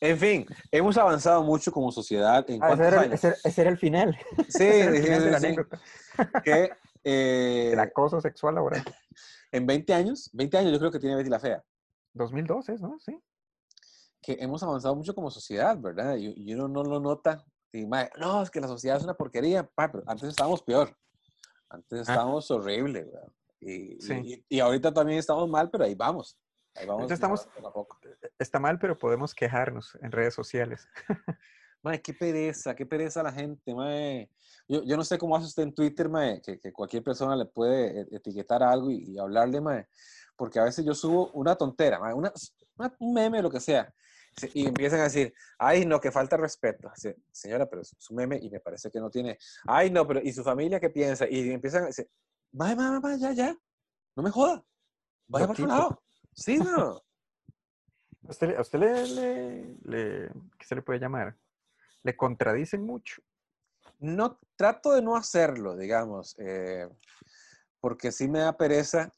En 0.00 0.16
fin, 0.16 0.46
hemos 0.70 0.96
avanzado 0.96 1.42
mucho 1.42 1.72
como 1.72 1.90
sociedad. 1.90 2.48
¿En 2.48 2.62
Ah, 2.62 2.72
ese, 2.72 2.82
era, 2.86 2.96
el- 2.96 3.10
años? 3.10 3.24
ese- 3.24 3.36
ese 3.48 3.60
era 3.62 3.70
el 3.70 3.78
final. 3.78 4.16
Sí, 4.48 4.64
el 4.64 5.02
final 5.02 5.40
sí, 5.40 5.48
sí, 5.48 5.56
que 6.44 6.70
eh, 7.04 7.70
El 7.72 7.78
acoso 7.80 8.20
sexual 8.20 8.54
laboral. 8.56 8.82
en 9.52 9.66
20 9.66 9.94
años, 9.94 10.30
20 10.32 10.58
años 10.58 10.72
yo 10.72 10.78
creo 10.78 10.90
que 10.90 10.98
tiene 10.98 11.16
Betty 11.16 11.30
la 11.30 11.40
Fea, 11.40 11.64
2012, 12.14 12.76
¿no? 12.80 12.98
Sí. 12.98 13.20
que 14.20 14.36
hemos 14.40 14.62
avanzado 14.62 14.94
mucho 14.96 15.14
como 15.14 15.30
sociedad, 15.30 15.78
¿verdad? 15.78 16.16
Y, 16.16 16.52
uno 16.54 16.68
no 16.68 16.82
lo 16.82 17.00
nota. 17.00 17.44
Y, 17.72 17.86
mae, 17.86 18.10
no, 18.18 18.42
es 18.42 18.50
que 18.50 18.60
la 18.60 18.66
sociedad 18.68 18.96
es 18.98 19.04
una 19.04 19.14
porquería. 19.14 19.62
Pa, 19.64 19.90
pero 19.90 20.02
antes 20.06 20.28
estábamos 20.28 20.60
peor. 20.62 20.94
Antes 21.70 22.00
Ah. 22.00 22.12
estábamos 22.12 22.50
horrible, 22.50 23.04
¿verdad? 23.04 23.28
Y, 23.60 24.00
Sí. 24.00 24.44
y, 24.48 24.56
y 24.56 24.60
ahorita 24.60 24.92
también 24.92 25.18
estamos 25.18 25.48
mal, 25.48 25.70
pero 25.70 25.84
ahí 25.84 25.94
vamos. 25.94 26.36
Ahí 26.74 26.86
vamos. 26.86 27.02
Ahorita 27.02 27.14
estamos- 27.14 27.46
poco 27.46 27.68
a 27.68 27.72
poco. 27.72 27.98
Está 28.38 28.58
mal, 28.58 28.78
pero 28.78 28.98
podemos 28.98 29.34
quejarnos 29.34 29.96
en 30.02 30.12
redes 30.12 30.34
sociales. 30.34 30.86
Mae, 31.82 32.02
qué 32.02 32.12
pereza, 32.12 32.74
qué 32.74 32.84
pereza 32.86 33.22
la 33.22 33.32
gente, 33.32 33.74
mae. 33.74 34.28
Yo, 34.66 34.82
yo 34.82 34.96
no 34.96 35.04
sé 35.04 35.16
cómo 35.16 35.36
hace 35.36 35.46
usted 35.46 35.62
en 35.62 35.74
Twitter, 35.74 36.08
mae, 36.08 36.42
que, 36.42 36.58
que 36.58 36.72
cualquier 36.72 37.02
persona 37.02 37.36
le 37.36 37.46
puede 37.46 38.00
e- 38.02 38.06
etiquetar 38.16 38.62
algo 38.62 38.90
y, 38.90 39.04
y 39.12 39.18
hablarle, 39.18 39.60
mae. 39.60 39.86
Porque 40.36 40.58
a 40.58 40.64
veces 40.64 40.84
yo 40.84 40.94
subo 40.94 41.30
una 41.32 41.54
tontera, 41.56 41.98
mae, 42.00 42.12
una, 42.14 42.32
una- 42.76 42.94
un 42.98 43.14
meme, 43.14 43.40
lo 43.42 43.50
que 43.50 43.60
sea. 43.60 43.92
se- 44.36 44.50
Y 44.54 44.66
empiezan 44.66 45.00
a 45.00 45.04
decir, 45.04 45.32
ay, 45.58 45.86
no, 45.86 46.00
que 46.00 46.10
falta 46.10 46.36
respeto. 46.36 46.90
Señora, 47.32 47.66
pero 47.68 47.82
es 47.82 47.94
un 48.10 48.16
meme 48.16 48.38
y 48.42 48.50
me 48.50 48.60
parece 48.60 48.90
que 48.90 49.00
no 49.00 49.08
tiene. 49.10 49.38
Ay, 49.66 49.90
no, 49.90 50.06
pero 50.06 50.20
¿y 50.22 50.32
su 50.32 50.42
familia 50.44 50.80
qué 50.80 50.90
piensa? 50.90 51.26
Y 51.30 51.50
empiezan 51.50 51.84
a 51.84 51.86
decir, 51.86 52.08
mae, 52.52 52.74
mae, 52.76 53.00
mae, 53.00 53.18
ya, 53.18 53.32
ya. 53.32 53.56
No 54.16 54.22
me 54.22 54.30
joda. 54.30 54.64
Vaya 55.28 55.46
para 55.46 55.52
otro 55.52 55.66
lado. 55.66 56.02
Sí, 56.34 56.58
no. 56.58 57.02
¿A 58.28 58.30
usted, 58.30 58.56
a 58.56 58.60
usted 58.60 58.78
le, 58.80 59.06
le- 59.08 59.76
le- 59.84 60.28
¿Qué 60.58 60.66
se 60.66 60.74
le 60.74 60.82
puede 60.82 60.98
llamar? 60.98 61.36
Le 62.08 62.16
contradicen 62.16 62.86
mucho. 62.86 63.20
no 63.98 64.38
trato 64.56 64.94
de 64.94 65.02
no 65.02 65.14
hacerlo, 65.14 65.76
digamos, 65.76 66.34
eh, 66.38 66.88
porque 67.80 68.12
sí 68.12 68.28
me 68.28 68.38
da 68.38 68.56
pereza. 68.56 69.12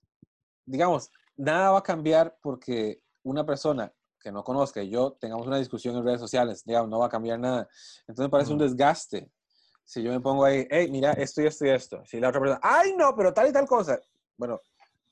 Digamos, 0.66 1.08
nada 1.36 1.70
va 1.70 1.78
a 1.78 1.84
cambiar 1.84 2.36
porque 2.42 3.00
una 3.22 3.46
persona 3.46 3.92
que 4.18 4.32
no 4.32 4.42
conozca 4.42 4.82
y 4.82 4.90
yo 4.90 5.12
tengamos 5.20 5.46
una 5.46 5.58
discusión 5.58 5.96
en 5.96 6.04
redes 6.04 6.18
sociales, 6.18 6.64
digamos, 6.64 6.90
no 6.90 6.98
va 6.98 7.06
a 7.06 7.10
cambiar 7.10 7.38
nada. 7.38 7.68
Entonces 8.08 8.24
me 8.24 8.28
parece 8.28 8.52
un 8.52 8.58
desgaste. 8.58 9.30
Si 9.84 10.02
yo 10.02 10.10
me 10.10 10.18
pongo 10.18 10.44
ahí, 10.44 10.66
hey, 10.68 10.88
mira, 10.90 11.12
esto 11.12 11.42
y 11.42 11.46
esto 11.46 11.66
y 11.66 11.70
esto. 11.70 12.04
Si 12.04 12.18
la 12.18 12.30
otra 12.30 12.40
persona, 12.40 12.60
ay, 12.60 12.92
no, 12.96 13.14
pero 13.14 13.32
tal 13.32 13.50
y 13.50 13.52
tal 13.52 13.68
cosa. 13.68 14.00
Bueno, 14.36 14.60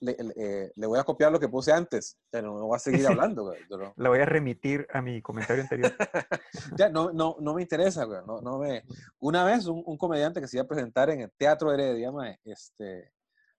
le, 0.01 0.17
le- 0.19 0.35
eh, 0.37 0.73
le 0.77 0.87
voy 0.87 0.99
a 0.99 1.05
copiar 1.05 1.33
lo 1.33 1.41
que 1.41 1.49
puse 1.49 1.73
antes, 1.73 2.19
pero 2.31 2.55
no 2.59 2.67
voy 2.67 2.77
a 2.77 2.79
seguir 2.79 3.07
hablando. 3.35 3.45
güey, 3.45 3.61
no- 3.71 3.95
La 3.97 4.09
voy 4.09 4.21
a 4.21 4.25
remitir 4.27 4.87
a 4.93 5.03
mi 5.03 5.21
comentario 5.23 5.63
anterior. 5.63 5.93
ya, 6.79 6.89
no, 6.89 7.13
no, 7.13 7.37
no 7.41 7.55
me 7.55 7.63
interesa, 7.63 8.05
güey. 8.05 8.21
No, 8.27 8.41
no 8.41 8.59
me... 8.59 8.85
Una 9.21 9.45
vez 9.45 9.67
un, 9.67 9.83
un 9.85 9.97
comediante 9.99 10.41
que 10.41 10.47
se 10.49 10.57
iba 10.57 10.65
a 10.65 10.69
presentar 10.69 11.11
en 11.11 11.21
el 11.23 11.33
Teatro 11.33 11.73
Heredia, 11.73 12.13
mae, 12.13 12.39
este, 12.45 13.13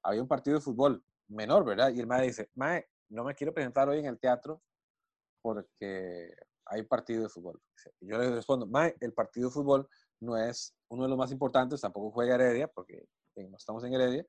había 0.03 0.21
un 0.21 0.27
partido 0.27 0.57
de 0.57 0.61
fútbol 0.63 1.03
menor, 1.27 1.65
¿verdad? 1.65 1.91
Y 1.91 1.99
el 1.99 2.07
mae 2.07 2.25
dice, 2.27 2.49
mae, 2.55 2.87
no 3.09 3.23
me 3.23 3.35
quiero 3.35 3.53
presentar 3.53 3.89
hoy 3.89 3.99
en 3.99 4.05
el 4.05 4.19
teatro 4.19 4.61
porque 5.41 6.33
hay 6.65 6.83
partido 6.83 7.23
de 7.23 7.29
fútbol. 7.29 7.59
Yo 8.01 8.17
le 8.17 8.29
respondo, 8.31 8.65
mae, 8.67 8.95
el 8.99 9.13
partido 9.13 9.47
de 9.49 9.53
fútbol 9.53 9.87
no 10.21 10.37
es 10.37 10.75
uno 10.89 11.03
de 11.03 11.09
los 11.09 11.17
más 11.17 11.31
importantes, 11.31 11.81
tampoco 11.81 12.11
juega 12.11 12.35
Heredia 12.35 12.67
porque 12.67 13.05
no 13.35 13.57
estamos 13.57 13.83
en 13.83 13.93
Heredia. 13.93 14.25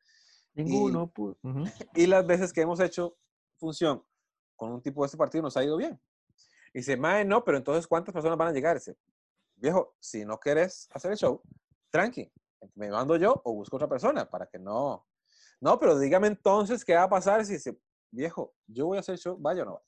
Ninguno. 0.55 1.13
pu- 1.13 1.37
Ujú. 1.43 1.65
Y 1.95 2.07
las 2.07 2.27
veces 2.27 2.53
que 2.53 2.61
hemos 2.63 2.81
hecho 2.81 3.17
función 3.57 4.05
con 4.57 4.73
un 4.73 4.83
tipo 4.83 5.03
de 5.03 5.07
este 5.07 5.17
partido 5.17 5.43
nos 5.43 5.57
ha 5.57 5.65
ido 5.65 5.77
bien. 5.77 6.01
Y 6.73 6.79
dice, 6.81 6.97
mae, 6.97 7.25
no, 7.25 7.45
pero 7.45 7.57
entonces 7.59 7.87
¿cuántas 7.87 8.13
personas 8.13 8.37
van 8.39 8.49
a 8.49 8.53
llegar? 8.53 8.77
Dice, 8.77 8.97
viejo, 9.57 9.95
si 9.99 10.25
no 10.25 10.39
quieres 10.39 10.89
hacer 10.93 11.11
el 11.13 11.17
show, 11.17 11.43
tranqui, 11.91 12.31
me 12.75 12.91
mando 12.91 13.17
yo 13.17 13.41
o 13.45 13.55
busco 13.55 13.77
otra 13.77 13.89
persona 13.89 14.29
para 14.29 14.47
que 14.47 14.59
no. 14.59 15.07
No, 15.61 15.79
pero 15.79 15.99
dígame 15.99 16.27
entonces 16.29 16.85
qué 16.85 16.95
va 16.95 17.05
a 17.05 17.09
pasar 17.11 17.45
si 17.45 17.55
dice, 17.55 17.79
viejo, 18.11 18.55
yo 18.67 18.87
voy 18.87 18.97
a 18.99 19.01
hacer 19.01 19.15
el 19.15 19.19
show, 19.19 19.37
vaya 19.39 19.63
o 19.63 19.67
no 19.67 19.73
vaya. 19.75 19.87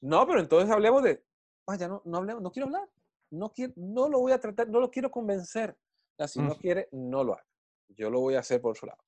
No, 0.00 0.26
pero 0.26 0.40
entonces 0.40 0.70
hablemos 0.70 1.02
de, 1.02 1.24
vaya, 1.66 1.88
no, 1.88 2.02
no 2.04 2.18
hablemos, 2.18 2.42
no 2.42 2.50
quiero 2.50 2.66
hablar. 2.66 2.88
No, 3.30 3.50
quiero, 3.52 3.72
no 3.76 4.08
lo 4.08 4.20
voy 4.20 4.32
a 4.32 4.40
tratar, 4.40 4.68
no 4.68 4.78
lo 4.80 4.90
quiero 4.90 5.10
convencer. 5.10 5.76
Si 6.28 6.38
no 6.40 6.54
quiere, 6.56 6.88
no 6.92 7.24
lo 7.24 7.32
haga. 7.34 7.46
Yo 7.88 8.10
lo 8.10 8.20
voy 8.20 8.34
a 8.34 8.40
hacer 8.40 8.60
por 8.60 8.76
su 8.76 8.86
lado. 8.86 9.02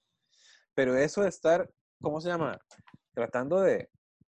Pero 0.74 0.96
eso 0.96 1.22
de 1.22 1.28
estar, 1.28 1.70
¿cómo 2.00 2.20
se 2.20 2.28
llama? 2.28 2.58
Tratando 3.14 3.60
de 3.60 3.90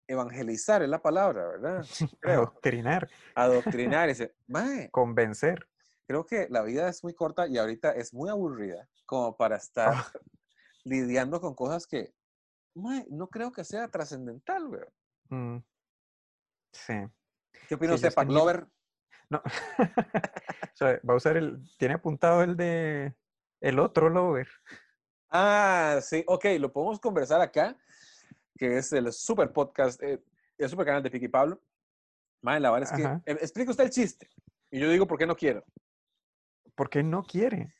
evangelizar 0.07 0.81
es 0.81 0.89
la 0.89 1.01
palabra, 1.01 1.47
¿verdad? 1.47 1.85
Creo. 2.19 2.41
Adoctrinar, 2.41 3.09
Adoctrinar. 3.35 4.09
Mae, 4.47 4.89
convencer. 4.91 5.67
creo 6.07 6.25
que 6.25 6.47
la 6.49 6.61
vida 6.63 6.89
es 6.89 7.03
muy 7.03 7.13
corta 7.13 7.47
y 7.47 7.57
ahorita 7.57 7.91
es 7.91 8.13
muy 8.13 8.29
aburrida 8.29 8.87
como 9.05 9.37
para 9.37 9.55
estar 9.57 9.93
Ah. 9.93 10.11
lidiando 10.83 11.39
con 11.39 11.53
cosas 11.55 11.85
que, 11.87 12.13
mae, 12.75 13.05
no 13.09 13.27
creo 13.27 13.51
que 13.51 13.63
sea 13.63 13.87
trascendental, 13.89 14.67
güey. 14.67 14.81
Mm. 15.29 15.57
Sí. 16.73 16.93
¿Qué 17.69 17.75
opina 17.75 17.97
Sí, 17.97 18.07
usted, 18.07 18.21
ni- 18.23 18.33
Glover? 18.33 18.67
No. 19.29 19.41
O 20.73 20.75
sea, 20.75 20.99
va 21.07 21.13
a 21.13 21.17
usar 21.17 21.37
el. 21.37 21.61
Tiene 21.77 21.93
apuntado 21.95 22.41
el 22.43 22.55
de. 22.57 23.13
El 23.59 23.77
otro 23.79 24.09
lover. 24.09 24.47
Ah, 25.31 25.99
sí, 26.01 26.23
ok, 26.27 26.45
lo 26.59 26.71
podemos 26.73 26.99
conversar 26.99 27.39
acá, 27.39 27.77
que 28.57 28.77
es 28.77 28.91
el 28.91 29.11
super 29.13 29.51
podcast, 29.53 30.01
eh, 30.03 30.21
el 30.57 30.69
super 30.69 30.85
canal 30.85 31.01
de 31.01 31.09
Piqui 31.09 31.29
Pablo. 31.29 31.59
Mae, 32.41 32.59
la 32.59 32.71
verdad 32.71 32.89
es 32.91 32.97
que, 32.97 33.31
eh, 33.31 33.37
explica 33.39 33.71
usted 33.71 33.85
el 33.85 33.91
chiste. 33.91 34.29
Y 34.69 34.79
yo 34.79 34.89
digo, 34.89 35.07
¿por 35.07 35.17
qué 35.17 35.25
no 35.25 35.35
quiero? 35.35 35.63
Porque 36.75 37.01
no 37.01 37.23
quiere. 37.23 37.73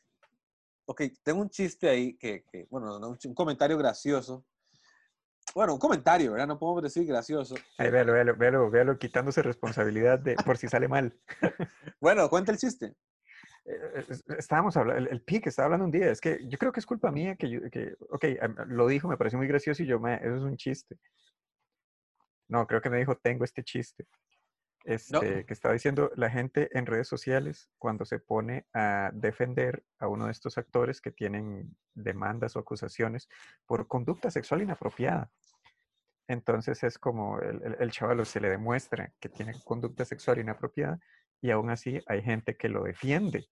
Ok, 0.86 1.04
tengo 1.24 1.42
un 1.42 1.50
chiste 1.50 1.90
ahí 1.90 2.18
que, 2.18 2.44
que, 2.52 2.68
bueno, 2.70 2.98
un 2.98 3.34
comentario 3.36 3.78
gracioso. 3.78 4.46
Bueno, 5.54 5.74
un 5.74 5.80
comentario, 5.80 6.32
¿verdad? 6.32 6.48
No 6.48 6.60
podemos 6.60 6.84
decir 6.84 7.06
gracioso. 7.06 7.56
Ahí, 7.78 7.90
véalo, 7.90 8.14
véalo, 8.14 8.36
véalo, 8.38 8.70
véalo, 8.70 8.98
quitándose 8.98 9.42
responsabilidad 9.42 10.20
de 10.20 10.36
por 10.36 10.58
si 10.58 10.70
sale 10.70 10.88
mal. 10.88 11.18
Bueno, 12.00 12.28
cuenta 12.30 12.52
el 12.52 12.58
chiste. 12.58 12.96
Eh, 13.66 14.06
es- 14.10 14.24
Estábamos 14.38 14.76
hablando, 14.78 15.00
el, 15.02 15.08
el 15.08 15.22
pique 15.22 15.50
estaba 15.50 15.66
hablando 15.66 15.86
un 15.86 15.92
día, 15.92 16.10
es 16.12 16.20
que 16.22 16.40
yo 16.48 16.58
creo 16.58 16.72
que 16.72 16.80
es 16.80 16.86
culpa 16.86 17.12
mía 17.12 17.36
que 17.36 17.50
yo, 17.50 17.62
que, 17.70 17.96
ok, 18.10 18.26
am- 18.42 18.56
lo 18.68 18.88
dijo, 18.88 19.08
me 19.08 19.18
pareció 19.18 19.38
muy 19.38 19.48
gracioso 19.48 19.84
y 19.84 19.86
yo, 19.88 20.00
me, 20.00 20.16
eso 20.16 20.36
es 20.36 20.42
un 20.44 20.58
chiste. 20.58 20.98
No, 22.48 22.68
creo 22.68 22.82
que 22.82 22.90
me 22.90 22.98
dijo, 22.98 23.16
tengo 23.18 23.44
este 23.46 23.64
chiste. 23.64 24.08
Este, 24.84 25.46
que 25.46 25.54
estaba 25.54 25.76
diciendo 25.76 26.12
la 26.16 26.32
gente 26.32 26.76
en 26.76 26.88
redes 26.88 27.08
sociales 27.08 27.70
cuando 27.78 28.04
se 28.04 28.18
pone 28.18 28.66
a 28.74 29.12
defender 29.14 29.84
a 30.00 30.08
uno 30.08 30.26
de 30.26 30.32
estos 30.32 30.58
actores 30.58 31.02
que 31.02 31.12
tienen 31.12 31.76
demandas 31.94 32.56
o 32.56 32.60
acusaciones 32.60 33.30
por 33.68 33.88
conducta 33.88 34.32
sexual 34.32 34.64
inapropiada. 34.64 35.30
Entonces 36.28 36.84
es 36.84 36.98
como 36.98 37.40
el, 37.40 37.62
el, 37.64 37.78
el 37.80 37.92
chavalo 37.92 38.26
se 38.26 38.40
le 38.40 38.50
demuestra 38.50 39.14
que 39.20 39.30
tiene 39.30 39.54
conducta 39.64 40.04
sexual 40.04 40.40
inapropiada 40.40 41.00
y 41.42 41.52
aún 41.52 41.70
así 41.70 42.00
hay 42.08 42.22
gente 42.22 42.56
que 42.56 42.70
lo 42.70 42.84
defiende. 42.84 43.48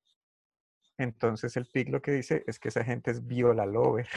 Entonces 0.98 1.56
el 1.58 1.66
PIC 1.66 1.90
lo 1.90 2.02
que 2.02 2.12
dice 2.12 2.44
es 2.48 2.60
que 2.60 2.70
esa 2.70 2.84
gente 2.84 3.12
es 3.12 3.26
viola 3.26 3.66
lover. 3.66 4.08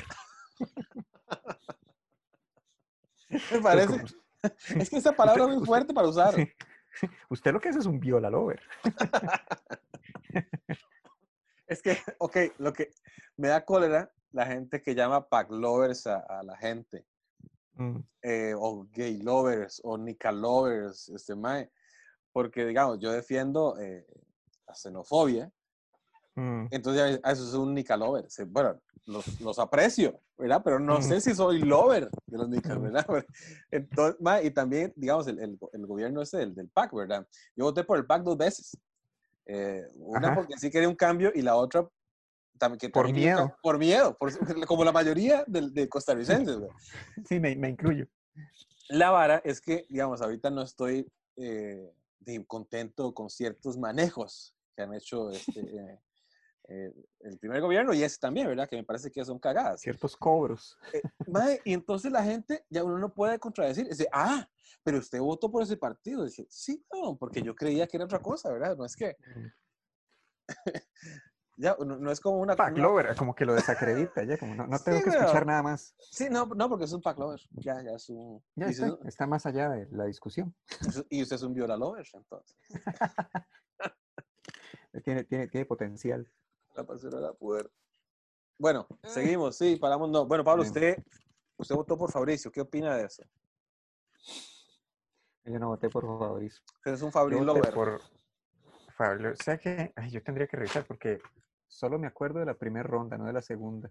Me 3.50 3.60
parece. 3.60 4.02
Es 4.76 4.90
que 4.90 4.96
esa 4.96 5.12
palabra 5.16 5.44
es 5.44 5.50
muy 5.50 5.64
fuerte 5.64 5.94
para 5.94 6.08
usar. 6.08 6.34
Sí. 6.34 6.50
Usted 7.28 7.52
lo 7.52 7.60
que 7.60 7.68
es 7.68 7.76
es 7.76 7.86
un 7.86 8.00
viola 8.00 8.28
lover. 8.28 8.60
Es 11.68 11.80
que, 11.80 11.96
ok, 12.18 12.36
lo 12.58 12.72
que 12.72 12.90
me 13.36 13.46
da 13.46 13.64
cólera 13.64 14.12
la 14.32 14.46
gente 14.46 14.82
que 14.82 14.96
llama 14.96 15.28
pack 15.28 15.52
lovers 15.52 16.08
a, 16.08 16.18
a 16.18 16.42
la 16.42 16.56
gente, 16.56 17.06
Mm, 17.74 18.00
eh, 18.22 18.54
o 18.54 18.86
gay 18.92 19.16
lovers, 19.16 19.80
o 19.82 19.96
nica 19.96 20.30
lovers, 20.30 21.08
este 21.08 21.34
mae, 21.34 21.70
porque 22.32 22.64
digamos, 22.66 22.98
yo 22.98 23.12
defiendo 23.12 23.78
eh, 23.78 24.06
la 24.66 24.74
xenofobia, 24.74 25.50
mm, 26.34 26.66
entonces 26.70 27.20
ya 27.22 27.30
eso 27.30 27.46
es 27.48 27.54
un 27.54 27.74
nica 27.74 27.96
lover. 27.96 28.30
Se- 28.30 28.44
Bueno, 28.44 28.80
los, 29.06 29.40
los 29.40 29.58
aprecio, 29.58 30.20
¿verdad? 30.38 30.62
Pero 30.64 30.78
no 30.78 30.98
Ujú. 30.98 31.08
sé 31.08 31.20
si 31.20 31.34
soy 31.34 31.58
lover 31.60 32.10
de 32.26 32.38
los 32.38 32.48
nicas, 32.48 32.76
Ujú. 32.76 32.82
¿verdad? 32.84 33.06
Entonces, 33.70 34.44
y 34.44 34.50
también, 34.50 34.92
digamos, 34.96 35.26
el, 35.26 35.38
el, 35.40 35.58
el 35.72 35.86
gobierno 35.86 36.22
ese 36.22 36.38
del, 36.38 36.54
del 36.54 36.68
PAC, 36.68 36.92
¿verdad? 36.94 37.26
Yo 37.56 37.64
voté 37.64 37.84
por 37.84 37.98
el 37.98 38.06
PAC 38.06 38.22
dos 38.22 38.36
veces. 38.38 38.76
Eh, 39.46 39.82
una 39.96 40.28
Ajá. 40.28 40.36
porque 40.36 40.54
sí 40.56 40.70
quería 40.70 40.88
un 40.88 40.94
cambio 40.94 41.32
y 41.34 41.42
la 41.42 41.56
otra 41.56 41.88
también 42.58 42.78
que 42.78 42.90
Por 42.90 43.12
miedo. 43.12 43.56
por 43.60 43.76
miedo, 43.76 44.16
por- 44.16 44.30
como 44.66 44.84
la 44.84 44.92
mayoría 44.92 45.44
de, 45.48 45.68
de 45.70 45.88
costarricenses. 45.88 46.56
güey. 46.58 46.70
Sí, 47.28 47.40
me, 47.40 47.54
me 47.56 47.70
incluyo. 47.70 48.06
La 48.88 49.10
vara 49.10 49.42
es 49.44 49.60
que, 49.60 49.84
digamos, 49.88 50.22
ahorita 50.22 50.48
no 50.50 50.62
estoy 50.62 51.10
eh, 51.36 51.92
de- 52.24 52.44
contento 52.46 53.12
con 53.14 53.28
ciertos 53.30 53.76
manejos 53.78 54.54
que 54.74 54.82
han 54.82 54.94
hecho 54.94 55.30
este, 55.30 55.60
eh, 55.60 56.00
eh, 56.68 56.92
el 57.20 57.38
primer 57.38 57.60
gobierno 57.60 57.92
y 57.92 58.02
ese 58.02 58.18
también, 58.18 58.46
¿verdad? 58.46 58.68
Que 58.68 58.76
me 58.76 58.84
parece 58.84 59.10
que 59.10 59.24
son 59.24 59.38
cagadas. 59.38 59.80
Ciertos 59.80 60.16
cobros. 60.16 60.78
Mae, 61.26 61.60
y 61.64 61.72
entonces 61.72 62.10
la 62.12 62.22
gente, 62.22 62.64
ya 62.70 62.84
uno 62.84 62.98
no 62.98 63.12
puede 63.12 63.38
contradecir, 63.38 63.88
dice, 63.88 64.08
ah, 64.12 64.48
pero 64.82 64.98
usted 64.98 65.20
votó 65.20 65.50
por 65.50 65.62
ese 65.62 65.76
partido. 65.76 66.24
Dice, 66.24 66.46
sí, 66.48 66.84
no, 66.92 67.16
porque 67.16 67.42
yo 67.42 67.54
creía 67.54 67.86
que 67.86 67.96
era 67.96 68.04
otra 68.04 68.20
cosa, 68.20 68.50
¿verdad? 68.52 68.76
No 68.76 68.84
es 68.84 68.96
que, 68.96 69.16
Mm. 69.34 69.46
ya, 71.62 71.76
no, 71.78 71.96
no 71.96 72.10
es 72.10 72.20
como 72.20 72.38
una... 72.38 72.56
Pack 72.56 72.74
una- 72.74 72.82
lover, 72.82 73.14
como 73.16 73.34
que 73.34 73.44
lo 73.44 73.54
desacredita, 73.54 74.24
ya 74.24 74.36
como 74.36 74.54
no, 74.54 74.66
no 74.66 74.78
tengo 74.80 74.98
Sí, 74.98 75.04
que 75.04 75.10
pero- 75.10 75.22
escuchar 75.22 75.46
nada 75.46 75.62
más. 75.62 75.94
Sí, 76.10 76.28
no, 76.30 76.44
no, 76.46 76.68
porque 76.68 76.84
es 76.84 76.92
un 76.92 77.00
pack 77.00 77.18
lover. 77.18 77.40
Ya, 77.52 77.80
ya 77.82 77.92
es 77.92 78.08
un... 78.10 78.42
Ya 78.56 78.66
está, 78.66 78.98
está 79.06 79.26
más 79.26 79.46
allá 79.46 79.68
de 79.70 79.86
la 79.92 80.04
discusión. 80.04 80.54
y 81.10 81.22
usted 81.22 81.36
es 81.36 81.42
un 81.42 81.54
viola 81.54 81.76
lover, 81.76 82.06
entonces. 82.12 82.56
Tiene, 85.04 85.24
tiene, 85.24 85.48
tiene 85.48 85.64
potencial. 85.64 86.30
La 86.76 86.84
pasión 86.84 87.16
era 87.16 87.32
poder. 87.32 87.70
Bueno, 88.58 88.86
seguimos, 89.04 89.56
sí, 89.56 89.76
paramos, 89.76 90.10
no. 90.10 90.26
Bueno, 90.26 90.44
Pablo, 90.44 90.62
usted, 90.62 91.02
usted 91.56 91.74
votó 91.74 91.96
por 91.96 92.10
Fabricio, 92.12 92.52
¿qué 92.52 92.60
opina 92.60 92.94
de 92.96 93.06
eso? 93.06 93.22
Yo 95.44 95.58
no 95.58 95.68
voté 95.68 95.88
por 95.88 96.04
Fabricio. 96.18 96.62
Usted 96.76 96.92
es 96.92 97.00
un 97.02 97.08
Yo 97.08 97.12
Fabricio 97.12 97.44
voté 97.46 97.58
lover. 97.58 97.74
por 97.74 98.00
Fabio. 98.94 99.32
O 99.32 99.42
sea 99.42 99.56
que 99.58 99.92
ay, 99.96 100.10
yo 100.10 100.22
tendría 100.22 100.46
que 100.46 100.56
revisar 100.58 100.84
porque 100.86 101.20
solo 101.72 101.98
me 101.98 102.06
acuerdo 102.06 102.38
de 102.38 102.46
la 102.46 102.54
primera 102.54 102.84
ronda, 102.86 103.16
no 103.18 103.24
de 103.24 103.32
la 103.32 103.42
segunda. 103.42 103.90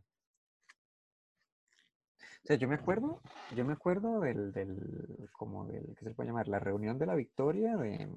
O 2.44 2.46
sea, 2.48 2.56
yo 2.56 2.68
me 2.68 2.76
acuerdo, 2.76 3.22
yo 3.56 3.66
me 3.66 3.74
acuerdo 3.74 4.20
del, 4.20 4.52
del, 4.52 5.30
como 5.34 5.66
del, 5.66 5.96
¿qué 5.98 6.06
se 6.06 6.14
puede 6.14 6.30
llamar? 6.30 6.48
La 6.48 6.60
reunión 6.60 6.98
de 6.98 7.06
la 7.06 7.16
victoria 7.16 7.76
de, 7.78 8.10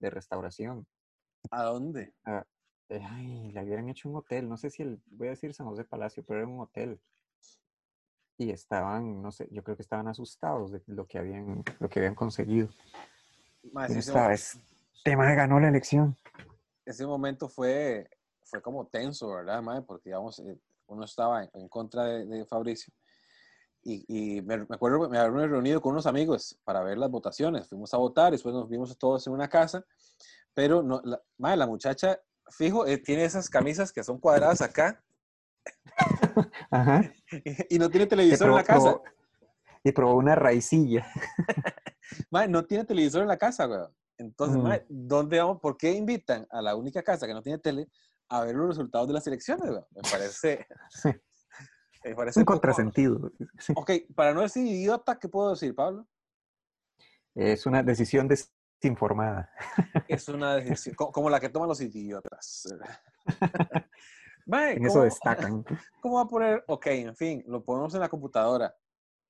de 0.00 0.10
restauración. 0.10 0.86
¿A 1.50 1.62
dónde? 1.64 2.14
Eh, 2.90 3.00
Ay, 3.08 3.52
le 3.52 3.60
habían 3.60 3.88
hecho 3.88 4.08
un 4.08 4.16
hotel, 4.16 4.48
no 4.48 4.56
sé 4.56 4.70
si 4.70 4.82
el, 4.82 5.00
voy 5.06 5.28
a 5.28 5.30
decir 5.30 5.52
San 5.54 5.66
José 5.66 5.84
Palacio, 5.84 6.24
pero 6.26 6.40
era 6.40 6.48
un 6.48 6.60
hotel. 6.60 7.00
Y 8.38 8.50
estaban, 8.50 9.20
no 9.20 9.30
sé, 9.32 9.48
yo 9.50 9.62
creo 9.62 9.76
que 9.76 9.82
estaban 9.82 10.08
asustados 10.08 10.72
de 10.72 10.82
lo 10.86 11.06
que 11.06 11.18
habían, 11.18 11.62
lo 11.80 11.88
que 11.88 11.98
habían 11.98 12.14
conseguido. 12.14 12.68
Ma, 13.72 13.84
Y 13.84 13.88
sí, 13.88 13.94
no 13.94 13.98
ese, 14.00 14.10
estaba, 14.10 14.28
mo- 14.28 14.32
es, 14.32 14.58
tema 15.04 15.32
ganó 15.34 15.60
la 15.60 15.68
elección. 15.68 16.16
ese 16.84 17.06
momento 17.06 17.48
fue, 17.48 18.08
fue 18.48 18.62
como 18.62 18.86
tenso, 18.86 19.28
¿verdad, 19.28 19.62
mae? 19.62 19.82
Porque, 19.82 20.10
digamos, 20.10 20.38
eh, 20.40 20.58
uno 20.86 21.04
estaba 21.04 21.44
en, 21.44 21.50
en 21.54 21.68
contra 21.68 22.04
de, 22.04 22.26
de 22.26 22.46
Fabricio. 22.46 22.92
Y, 23.82 24.04
y 24.08 24.42
me, 24.42 24.58
me 24.58 24.74
acuerdo 24.74 25.02
que 25.02 25.08
me 25.08 25.18
había 25.18 25.46
reunido 25.46 25.80
con 25.80 25.92
unos 25.92 26.06
amigos 26.06 26.58
para 26.64 26.82
ver 26.82 26.98
las 26.98 27.10
votaciones. 27.10 27.68
Fuimos 27.68 27.92
a 27.94 27.96
votar, 27.98 28.32
después 28.32 28.54
nos 28.54 28.68
vimos 28.68 28.96
todos 28.98 29.26
en 29.26 29.32
una 29.32 29.48
casa. 29.48 29.84
Pero 30.54 30.82
no, 30.82 31.00
la, 31.04 31.20
mae, 31.38 31.56
la 31.56 31.66
muchacha, 31.66 32.20
fijo, 32.50 32.86
eh, 32.86 32.98
tiene 32.98 33.24
esas 33.24 33.48
camisas 33.48 33.92
que 33.92 34.02
son 34.02 34.18
cuadradas 34.18 34.60
acá 34.60 35.02
Ajá. 36.70 37.12
y 37.70 37.78
no 37.78 37.90
tiene 37.90 38.04
Y 38.04 38.08
televisor 38.08 38.48
en 38.48 38.54
la 38.54 38.64
casa. 38.64 38.80
probó, 38.80 39.02
y 39.84 39.92
probó 39.92 40.14
una 40.16 40.34
raicilla. 40.34 41.06
Mae, 42.30 42.48
no 42.48 42.64
tiene 42.64 42.84
televisor 42.84 43.22
en 43.22 43.28
la 43.28 43.36
casa, 43.36 43.66
güey. 43.66 43.80
Entonces, 44.16 44.60
mae, 44.60 44.84
¿dónde 44.88 45.38
vamos? 45.38 45.60
¿Por 45.60 45.76
qué 45.76 45.92
invitan 45.92 46.44
a 46.50 46.60
la 46.60 46.74
única 46.74 47.02
casa 47.02 47.26
que 47.26 47.34
no 47.34 47.42
tiene 47.42 47.58
tele 47.58 47.88
a 48.28 48.44
ver 48.44 48.54
los 48.54 48.68
resultados 48.68 49.08
de 49.08 49.14
las 49.14 49.26
elecciones? 49.26 49.70
Me 49.90 50.02
parece... 50.02 50.66
Sí. 52.00 52.10
me 52.10 52.14
parece 52.14 52.38
un 52.40 52.44
poco- 52.46 52.54
contrasentido. 52.54 53.32
Sí. 53.58 53.72
Ok, 53.76 53.90
para 54.14 54.32
no 54.32 54.40
decir 54.42 54.64
idiota, 54.64 55.18
¿qué 55.18 55.28
puedo 55.28 55.50
decir, 55.50 55.74
Pablo? 55.74 56.06
Es 57.34 57.66
una 57.66 57.82
decisión 57.82 58.28
desinformada. 58.28 59.50
Es 60.08 60.28
una 60.28 60.54
decisión, 60.54 60.94
co- 60.94 61.10
como 61.10 61.28
la 61.28 61.40
que 61.40 61.48
toman 61.48 61.68
los 61.68 61.80
idiotas. 61.80 62.68
Mae, 64.46 64.74
En 64.76 64.84
eso 64.84 64.94
¿cómo- 64.94 65.04
destacan. 65.04 65.64
¿Cómo 66.00 66.14
va 66.16 66.22
a 66.22 66.28
poner? 66.28 66.64
Ok, 66.68 66.86
en 66.86 67.16
fin, 67.16 67.44
lo 67.46 67.62
ponemos 67.64 67.92
en 67.94 68.00
la 68.00 68.08
computadora, 68.08 68.74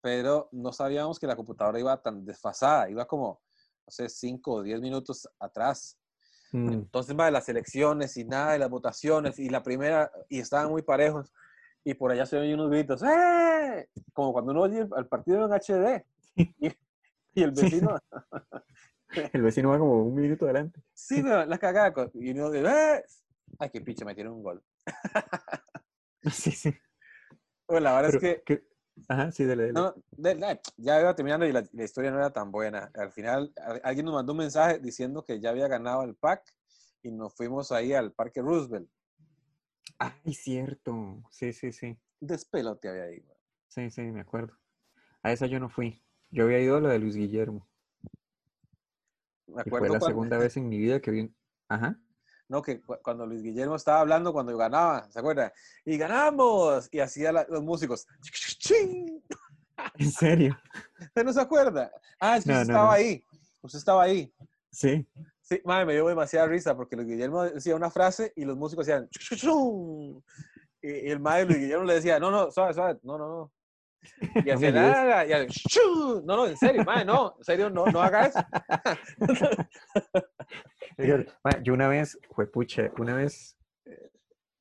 pero 0.00 0.48
no 0.52 0.72
sabíamos 0.72 1.18
que 1.18 1.26
la 1.26 1.34
computadora 1.37 1.80
iba 1.80 2.00
tan 2.00 2.24
desfasada, 2.24 2.88
iba 2.88 3.06
como, 3.06 3.42
no 3.87 3.90
sé, 3.90 4.08
5 4.08 4.52
o 4.52 4.62
10 4.62 4.80
minutos 4.80 5.28
atrás. 5.40 5.97
Mm, 6.52 6.72
Entonces, 6.72 7.16
va 7.18 7.26
de 7.26 7.30
las 7.32 7.48
elecciones 7.48 8.16
y 8.16 8.24
nada 8.24 8.52
de 8.52 8.58
las 8.58 8.70
votaciones 8.70 9.38
y 9.38 9.48
la 9.50 9.62
primera, 9.62 10.11
y 10.28 10.40
estaban 10.40 10.70
muy 10.70 10.82
parejos, 10.82 11.32
y 11.84 11.94
por 11.94 12.11
allá 12.11 12.26
se 12.26 12.38
oyen 12.38 12.54
unos 12.54 12.70
gritos, 12.70 13.02
¡eh! 13.02 13.88
Como 14.12 14.32
cuando 14.32 14.52
uno 14.52 14.62
oye 14.62 14.87
el 14.96 15.06
partido 15.06 15.44
en 15.46 15.52
HD. 15.52 16.04
Y, 16.61 16.68
y 17.34 17.42
el 17.42 17.54
Sí. 17.54 17.62
vecino, 17.64 17.98
El 19.32 19.42
vecino 19.42 19.70
va 19.70 19.78
como 19.78 20.02
un 20.04 20.14
minuto 20.14 20.44
adelante. 20.44 20.80
sí, 20.94 21.20
güey, 21.22 21.46
la 21.46 21.58
cagada, 21.58 21.92
y 22.14 22.30
uno 22.30 22.50
dice, 22.50 22.66
¡eh! 22.68 23.04
Ay, 23.58 23.70
qué 23.70 23.80
pinche, 23.80 24.04
metieron 24.04 24.34
un 24.34 24.42
gol. 24.42 24.62
Sí, 26.30 26.50
sí. 26.52 26.74
Bueno, 27.66 27.84
la 27.84 27.94
verdad 28.00 28.18
Pero 28.20 28.32
es 28.32 28.42
que- 28.44 28.67
Ajá, 29.08 29.32
sí, 29.32 29.44
dele, 29.44 29.64
dele. 29.64 29.80
No, 29.80 29.94
ya 30.76 31.00
iba 31.00 31.14
terminando 31.14 31.46
y 31.46 31.52
la, 31.52 31.64
la 31.72 31.84
historia 31.84 32.11
no 32.11 32.18
era 32.18 32.32
tan 32.32 32.50
buena. 32.50 32.90
Al 32.94 33.12
final, 33.12 33.52
alguien 33.82 34.06
nos 34.06 34.14
mandó 34.14 34.32
un 34.32 34.38
mensaje 34.38 34.78
diciendo 34.78 35.24
que 35.24 35.40
ya 35.40 35.50
había 35.50 35.68
ganado 35.68 36.02
el 36.02 36.14
pack 36.16 36.54
y 37.02 37.11
nos 37.12 37.34
fuimos 37.34 37.72
ahí 37.72 37.92
al 37.92 38.12
Parque 38.12 38.40
Roosevelt. 38.42 38.90
Ay, 39.98 40.34
cierto. 40.34 41.22
Sí, 41.30 41.52
sí, 41.52 41.72
sí. 41.72 41.98
Despelote 42.20 42.88
había 42.88 43.06
güey. 43.06 43.38
Sí, 43.68 43.90
sí, 43.90 44.02
me 44.02 44.20
acuerdo. 44.20 44.56
A 45.22 45.32
esa 45.32 45.46
yo 45.46 45.61
no 45.61 45.68
fui. 45.68 46.02
Yo 46.30 46.44
había 46.44 46.61
ido 46.61 46.76
a 46.76 46.80
la 46.80 46.90
de 46.90 46.98
Luis 46.98 47.16
Guillermo. 47.16 47.68
Me 49.46 49.62
Y 49.64 49.70
fue 49.70 49.78
acuerdo 49.78 49.94
la 49.94 49.98
cuando, 50.00 50.06
segunda 50.06 50.38
vez 50.38 50.56
en 50.56 50.68
mi 50.68 50.78
vida 50.78 51.00
que 51.00 51.11
vi. 51.11 51.34
Ajá. 51.68 51.98
No, 52.48 52.62
que 52.62 52.80
cu- 52.80 52.98
cuando 53.02 53.26
Luis 53.26 53.42
Guillermo 53.42 53.76
estaba 53.76 54.00
hablando 54.00 54.32
cuando 54.32 54.56
ganaba, 54.56 55.11
¿se 55.11 55.18
acuerda? 55.18 55.52
Y 55.84 55.96
ganamos. 55.98 56.88
Y 56.90 57.00
hacía 57.00 57.30
la- 57.32 57.46
los 57.48 57.62
músicos. 57.62 58.06
¡Ching! 58.58 59.22
¿En 59.98 60.11
serio? 60.11 60.58
¿Usted 61.00 61.24
no 61.24 61.32
se 61.32 61.40
acuerda? 61.40 61.90
Ah, 62.18 62.37
es 62.38 62.44
que 62.44 62.50
No, 62.52 62.61
usted 62.61 62.72
no, 62.72 62.78
estaba 62.78 62.84
no. 62.87 62.90
ahí. 62.92 63.24
Usted 63.62 63.78
estaba 63.78 64.02
ahí. 64.02 64.32
Sí. 64.70 65.06
Sí, 65.40 65.61
madre, 65.64 65.87
me 65.87 65.92
dio 65.94 66.06
demasiada 66.06 66.46
risa 66.46 66.76
porque 66.76 66.94
Luis 66.96 67.08
Guillermo 67.08 67.42
decía 67.44 67.74
una 67.74 67.90
frase 67.90 68.32
y 68.37 68.44
los 68.44 68.56
músicos 68.56 68.84
decían 68.87 69.08
y 70.80 71.11
el 71.11 71.20
madre 71.20 71.46
Luis 71.46 71.58
Guillermo 71.58 71.84
le 71.84 71.94
decía, 71.94 72.20
no, 72.20 72.30
no, 72.30 72.50
suave, 72.50 72.74
suave, 72.74 72.98
no, 73.02 73.18
no, 73.18 73.28
no. 73.28 73.52
Y 74.20 74.50
No 74.50 74.61
me 74.61 74.68
ayudes. 74.68 74.74
nada, 74.74 75.26
y 75.44 75.46
"Chu". 75.48 76.22
no, 76.24 76.37
no, 76.37 76.46
en 76.46 76.56
serio, 76.56 76.84
madre, 76.84 77.04
no, 77.04 77.34
en 77.38 77.44
serio, 77.44 77.70
no, 77.70 77.87
no 77.87 78.00
haga 78.00 78.26
eso. 78.26 78.38
Yo 81.62 81.74
una 81.74 81.88
vez, 81.88 82.18
fue 82.30 82.50
pucha, 82.50 82.90
una 82.98 83.14
vez 83.14 83.56
eh, 83.84 84.11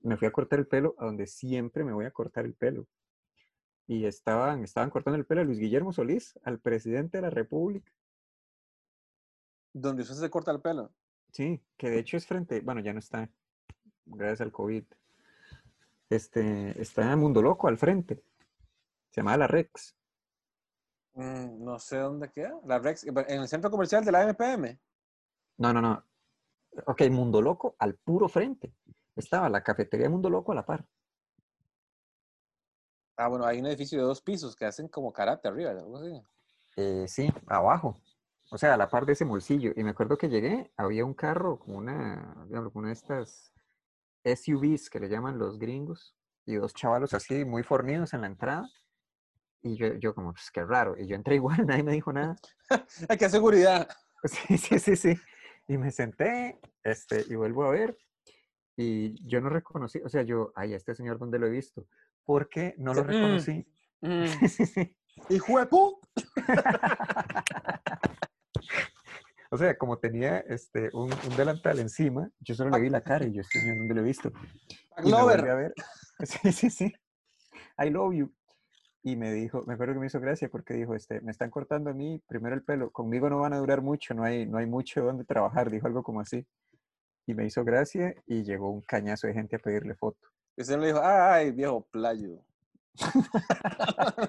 me 0.01 0.17
fui 0.17 0.27
a 0.27 0.31
cortar 0.31 0.59
el 0.59 0.67
pelo 0.67 0.95
a 0.97 1.05
donde 1.05 1.27
siempre 1.27 1.83
me 1.83 1.93
voy 1.93 2.05
a 2.05 2.11
cortar 2.11 2.45
el 2.45 2.53
pelo. 2.53 2.87
Y 3.87 4.05
estaban, 4.05 4.63
estaban 4.63 4.89
cortando 4.89 5.17
el 5.17 5.25
pelo 5.25 5.41
a 5.41 5.43
Luis 5.45 5.59
Guillermo 5.59 5.93
Solís, 5.93 6.37
al 6.43 6.59
presidente 6.59 7.19
de 7.19 7.21
la 7.21 7.29
República. 7.29 7.91
Donde 9.73 10.01
usted 10.03 10.15
se 10.15 10.29
corta 10.29 10.51
el 10.51 10.61
pelo. 10.61 10.91
Sí, 11.31 11.61
que 11.77 11.89
de 11.89 11.99
hecho 11.99 12.17
es 12.17 12.25
frente, 12.25 12.61
bueno, 12.61 12.81
ya 12.81 12.93
no 12.93 12.99
está, 12.99 13.29
gracias 14.05 14.41
al 14.41 14.51
COVID. 14.51 14.83
Este, 16.09 16.81
está 16.81 17.11
en 17.13 17.19
Mundo 17.19 17.41
Loco 17.41 17.67
al 17.67 17.77
frente. 17.77 18.21
Se 19.17 19.21
llamaba 19.21 19.37
La 19.37 19.47
Rex. 19.47 19.95
Mm, 21.15 21.63
no 21.63 21.79
sé 21.79 21.97
dónde 21.97 22.31
queda. 22.31 22.53
La 22.65 22.77
Rex, 22.77 23.03
en 23.03 23.41
el 23.41 23.47
centro 23.47 23.71
comercial 23.71 24.05
de 24.05 24.11
la 24.11 24.21
MPM. 24.21 24.79
No, 25.57 25.73
no, 25.73 25.81
no. 25.81 26.05
Ok, 26.85 27.01
Mundo 27.09 27.41
Loco 27.41 27.75
al 27.79 27.95
puro 27.95 28.29
frente. 28.29 28.75
Estaba 29.15 29.49
la 29.49 29.63
cafetería 29.63 30.07
Mundo 30.07 30.29
Loco 30.29 30.51
a 30.51 30.55
la 30.55 30.63
par. 30.67 30.87
Ah, 33.15 33.27
bueno, 33.27 33.47
hay 33.47 33.59
un 33.59 33.65
edificio 33.65 33.97
de 33.97 34.05
dos 34.05 34.21
pisos 34.21 34.55
que 34.55 34.65
hacen 34.65 34.87
como 34.87 35.11
karate 35.11 35.47
arriba, 35.47 35.71
algo 35.71 35.97
así. 35.97 36.21
Eh, 36.75 37.07
sí, 37.07 37.27
abajo. 37.47 37.99
O 38.51 38.57
sea, 38.59 38.75
a 38.75 38.77
la 38.77 38.87
par 38.87 39.07
de 39.07 39.13
ese 39.13 39.25
bolsillo. 39.25 39.71
Y 39.75 39.83
me 39.83 39.89
acuerdo 39.89 40.15
que 40.15 40.29
llegué, 40.29 40.71
había 40.77 41.03
un 41.03 41.15
carro 41.15 41.57
como 41.57 41.79
una, 41.79 42.45
digamos, 42.47 42.75
una 42.75 42.89
de 42.89 42.93
estas 42.93 43.51
SUVs 44.23 44.91
que 44.91 44.99
le 44.99 45.09
llaman 45.09 45.39
los 45.39 45.57
gringos, 45.57 46.15
y 46.45 46.53
dos 46.53 46.75
chavalos 46.75 47.15
así 47.15 47.45
muy 47.45 47.63
fornidos 47.63 48.13
en 48.13 48.21
la 48.21 48.27
entrada. 48.27 48.69
Y 49.61 49.75
yo, 49.75 49.93
yo 49.95 50.13
como, 50.13 50.31
pues 50.33 50.49
qué 50.51 50.63
raro. 50.63 50.95
Y 50.97 51.07
yo 51.07 51.15
entré 51.15 51.35
igual, 51.35 51.57
nadie 51.67 51.83
me 51.83 51.91
dijo 51.93 52.11
nada. 52.13 52.35
Hay 53.09 53.17
que 53.17 53.29
seguridad. 53.29 53.87
Sí, 54.23 54.57
sí, 54.57 54.79
sí, 54.79 54.95
sí. 54.95 55.15
Y 55.67 55.77
me 55.77 55.91
senté, 55.91 56.59
este, 56.83 57.23
y 57.29 57.35
vuelvo 57.35 57.65
a 57.65 57.69
ver. 57.69 57.97
Y 58.75 59.15
yo 59.27 59.39
no 59.41 59.49
reconocí, 59.49 59.99
o 60.03 60.09
sea, 60.09 60.23
yo, 60.23 60.51
ay, 60.55 60.73
este 60.73 60.95
señor, 60.95 61.19
¿dónde 61.19 61.37
lo 61.39 61.45
he 61.45 61.51
visto? 61.51 61.85
Porque 62.25 62.73
no 62.79 62.93
lo 62.95 63.03
Mm, 63.03 63.07
reconocí. 63.07 63.67
mm. 64.01 64.25
Sí, 64.25 64.47
sí, 64.49 64.65
sí. 64.65 64.97
¡Hijo 65.29 65.59
de 65.59 65.65
pu! 65.67 65.99
O 69.49 69.57
sea, 69.57 69.77
como 69.77 69.97
tenía 69.97 70.39
este, 70.39 70.89
un, 70.93 71.09
un 71.11 71.37
delantal 71.37 71.79
encima, 71.79 72.29
yo 72.39 72.53
solo 72.55 72.69
le 72.71 72.81
vi 72.81 72.89
la 72.89 73.01
cara 73.01 73.25
y 73.25 73.33
yo, 73.33 73.41
este 73.41 73.61
señor, 73.61 73.77
¿dónde 73.77 73.93
lo 73.93 74.01
he 74.01 74.03
visto? 74.03 74.31
Y 75.03 75.11
volví 75.11 75.49
a 75.49 75.55
ver. 75.55 75.73
Sí, 76.23 76.51
sí, 76.51 76.69
sí. 76.69 76.93
I 77.79 77.89
love 77.89 78.13
you. 78.13 78.33
Y 79.07 79.15
me 79.15 79.31
dijo, 79.31 79.63
me 79.65 79.75
acuerdo 79.75 79.93
que 79.93 79.99
me 80.01 80.07
hizo 80.07 80.19
gracia 80.19 80.49
porque 80.49 80.73
dijo, 80.73 80.93
este, 80.93 81.21
me 81.21 81.31
están 81.31 81.49
cortando 81.49 81.89
a 81.89 81.93
mí 81.93 82.21
primero 82.27 82.53
el 82.55 82.61
pelo, 82.61 82.91
conmigo 82.91 83.29
no 83.29 83.39
van 83.39 83.53
a 83.53 83.57
durar 83.57 83.81
mucho, 83.81 84.13
no 84.13 84.23
hay, 84.23 84.45
no 84.45 84.57
hay 84.57 84.65
mucho 84.65 85.01
donde 85.01 85.23
trabajar, 85.23 85.71
dijo 85.71 85.87
algo 85.87 86.03
como 86.03 86.19
así. 86.19 86.45
Y 87.25 87.33
me 87.33 87.45
hizo 87.45 87.63
gracia 87.63 88.13
y 88.25 88.43
llegó 88.43 88.69
un 88.69 88.81
cañazo 88.81 89.27
de 89.27 89.33
gente 89.33 89.55
a 89.55 89.59
pedirle 89.59 89.95
foto. 89.95 90.19
Y 90.57 90.61
usted 90.61 90.77
le 90.77 90.87
dijo, 90.87 90.99
ay, 91.01 91.51
viejo 91.51 91.87
playo. 91.89 92.41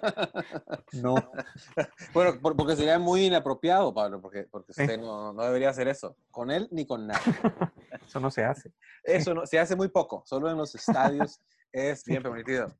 No, 0.93 1.15
bueno, 2.15 2.41
por- 2.41 2.57
porque 2.57 2.77
sería 2.77 2.99
muy 2.99 3.27
inapropiado, 3.27 3.93
Pablo, 3.93 4.21
porque, 4.21 4.45
porque 4.51 4.73
Sí. 4.73 4.83
usted 4.83 4.99
no, 4.99 5.33
no 5.33 5.43
debería 5.43 5.71
hacer 5.71 5.89
eso. 5.89 6.17
Con 6.31 6.51
él 6.51 6.69
ni 6.71 6.87
con 6.87 7.07
nadie. 7.07 7.21
eso 8.07 8.21
no 8.21 8.31
se 8.31 8.45
hace. 8.45 8.73
Eso 9.03 9.35
no, 9.35 9.47
se 9.47 9.59
hace 9.59 9.77
muy 9.77 9.89
poco. 9.89 10.23
Solo 10.25 10.51
en 10.51 10.57
los 10.57 10.75
estadios 10.75 11.41
es 11.73 12.05
bien 12.05 12.23
permitido. 12.23 12.73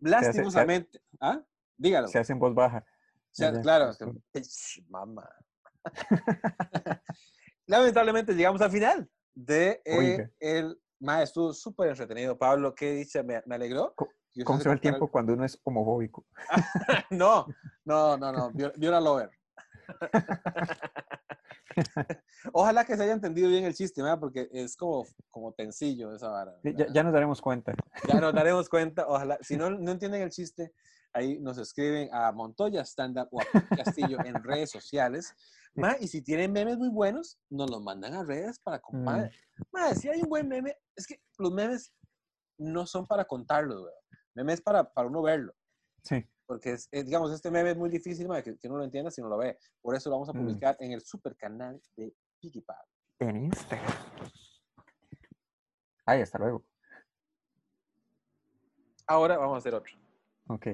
Lastimosamente. 0.00 1.00
¿Ah? 1.20 1.40
Dígalo. 1.76 2.08
Se 2.08 2.18
hace 2.18 2.32
en 2.32 2.38
voz 2.38 2.54
baja. 2.54 2.84
Claro. 3.62 3.92
Mamá. 4.88 5.28
Lamentablemente 7.66 8.34
llegamos 8.34 8.60
al 8.62 8.70
final 8.70 9.08
de 9.34 9.80
eh, 9.84 10.28
el 10.40 10.80
maestro 11.00 11.52
súper 11.52 11.90
entretenido. 11.90 12.36
Pablo, 12.38 12.74
qué 12.74 12.92
dicha, 12.92 13.22
me, 13.22 13.42
me 13.46 13.54
alegró. 13.56 13.94
¿Cómo 14.44 14.60
se 14.60 14.68
va 14.68 14.74
el 14.74 14.80
tiempo 14.80 15.10
cuando 15.10 15.32
uno 15.34 15.44
es 15.44 15.58
homofóbico? 15.64 16.26
No, 17.10 17.46
no, 17.84 18.16
no, 18.16 18.32
no. 18.32 18.50
Viol- 18.52 18.72
Viola 18.76 19.00
Lover. 19.00 19.30
Ojalá 22.52 22.84
que 22.84 22.96
se 22.96 23.02
haya 23.02 23.12
entendido 23.12 23.48
bien 23.48 23.64
el 23.64 23.74
chiste, 23.74 24.02
¿verdad? 24.02 24.18
porque 24.20 24.48
es 24.52 24.76
como, 24.76 25.06
como 25.30 25.52
tencillo 25.52 26.14
esa 26.14 26.28
vara. 26.28 26.54
Sí, 26.62 26.74
Ya, 26.76 26.86
ya 26.92 27.02
nos 27.02 27.12
daremos 27.12 27.40
cuenta. 27.40 27.74
Ya 28.06 28.20
nos 28.20 28.34
daremos 28.34 28.68
cuenta, 28.68 29.06
ojalá. 29.06 29.38
Si 29.42 29.56
no, 29.56 29.70
no 29.70 29.90
entienden 29.92 30.22
el 30.22 30.30
chiste, 30.30 30.72
ahí 31.12 31.38
nos 31.40 31.58
escriben 31.58 32.08
a 32.12 32.32
Montoya 32.32 32.82
Stand 32.84 33.18
Up 33.18 33.28
o 33.32 33.40
a 33.40 33.46
Castillo 33.76 34.18
en 34.24 34.42
redes 34.44 34.70
sociales. 34.70 35.34
Ma, 35.74 35.96
y 36.00 36.08
si 36.08 36.22
tienen 36.22 36.52
memes 36.52 36.78
muy 36.78 36.88
buenos, 36.88 37.38
nos 37.50 37.70
los 37.70 37.82
mandan 37.82 38.14
a 38.14 38.24
redes 38.24 38.58
para 38.58 38.78
Mm, 38.78 38.80
compartir. 38.82 39.38
Ma, 39.70 39.94
si 39.94 40.08
hay 40.08 40.22
un 40.22 40.28
buen 40.28 40.48
meme, 40.48 40.76
es 40.96 41.06
que 41.06 41.20
los 41.38 41.52
memes 41.52 41.92
no 42.58 42.86
son 42.86 43.06
para 43.06 43.24
contarlos. 43.24 43.86
Memes 44.34 44.60
para, 44.60 44.84
para 44.92 45.08
uno 45.08 45.22
verlo. 45.22 45.54
Sí. 46.02 46.24
Porque, 46.48 46.72
es, 46.72 46.88
es, 46.90 47.04
digamos, 47.04 47.30
este 47.30 47.50
meme 47.50 47.72
es 47.72 47.76
muy 47.76 47.90
difícil 47.90 48.26
que, 48.42 48.56
que 48.58 48.68
uno 48.68 48.78
lo 48.78 48.84
entienda 48.84 49.10
si 49.10 49.20
no 49.20 49.28
lo 49.28 49.36
ve. 49.36 49.58
Por 49.82 49.94
eso 49.94 50.08
lo 50.08 50.16
vamos 50.16 50.30
a 50.30 50.32
Mm. 50.32 50.38
publicar 50.38 50.76
en 50.80 50.92
el 50.92 51.02
super 51.02 51.36
canal 51.36 51.78
de 51.94 52.10
PikiPad. 52.40 52.80
En 53.18 53.36
Instagram. 53.36 53.92
Ay, 56.06 56.22
hasta 56.22 56.38
luego. 56.38 56.64
Ahora 59.06 59.36
vamos 59.36 59.56
a 59.56 59.58
hacer 59.58 59.74
otro. 59.74 59.92
Ok. 60.48 60.68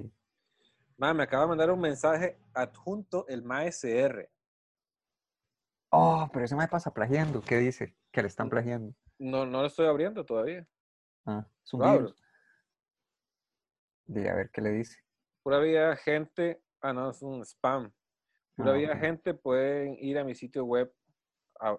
Ma, 0.96 1.12
me 1.12 1.24
acaba 1.24 1.42
de 1.42 1.48
mandar 1.48 1.70
un 1.72 1.80
mensaje 1.80 2.38
adjunto 2.52 3.26
el 3.26 3.42
MASR. 3.42 4.30
Oh, 5.90 6.30
pero 6.32 6.44
ese 6.44 6.54
me 6.54 6.68
pasa 6.68 6.94
plagiando. 6.94 7.40
¿Qué 7.42 7.56
dice? 7.58 7.96
Que 8.12 8.22
le 8.22 8.28
están 8.28 8.48
plagiando. 8.48 8.94
No, 9.18 9.44
no 9.44 9.60
lo 9.62 9.66
estoy 9.66 9.86
abriendo 9.86 10.24
todavía. 10.24 10.64
Ah, 11.26 11.44
es 11.64 11.74
un 11.74 11.80
Lo 11.80 11.86
abro. 11.86 12.00
virus. 12.06 12.22
Di, 14.06 14.28
a 14.28 14.34
ver 14.34 14.50
qué 14.52 14.60
le 14.60 14.70
dice. 14.70 14.98
Pura 15.44 15.58
vida 15.60 15.94
gente. 15.96 16.62
Ah, 16.80 16.94
no, 16.94 17.10
es 17.10 17.20
un 17.20 17.44
spam. 17.44 17.92
Pura 18.56 18.72
Ah, 18.72 18.74
vida 18.74 18.96
gente 18.96 19.34
pueden 19.34 19.94
ir 20.00 20.18
a 20.18 20.24
mi 20.24 20.34
sitio 20.34 20.64
web 20.64 20.90
a, 21.60 21.76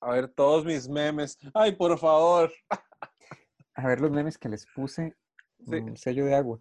a 0.00 0.10
ver 0.10 0.28
todos 0.28 0.64
mis 0.64 0.88
memes. 0.88 1.38
Ay, 1.54 1.76
por 1.76 1.96
favor. 1.96 2.52
A 3.74 3.86
ver 3.86 4.00
los 4.00 4.10
memes 4.10 4.36
que 4.36 4.48
les 4.48 4.66
puse. 4.74 5.16
Sí. 5.64 5.80
mm, 5.80 5.94
sello 5.96 6.24
de 6.24 6.34
agua. 6.34 6.60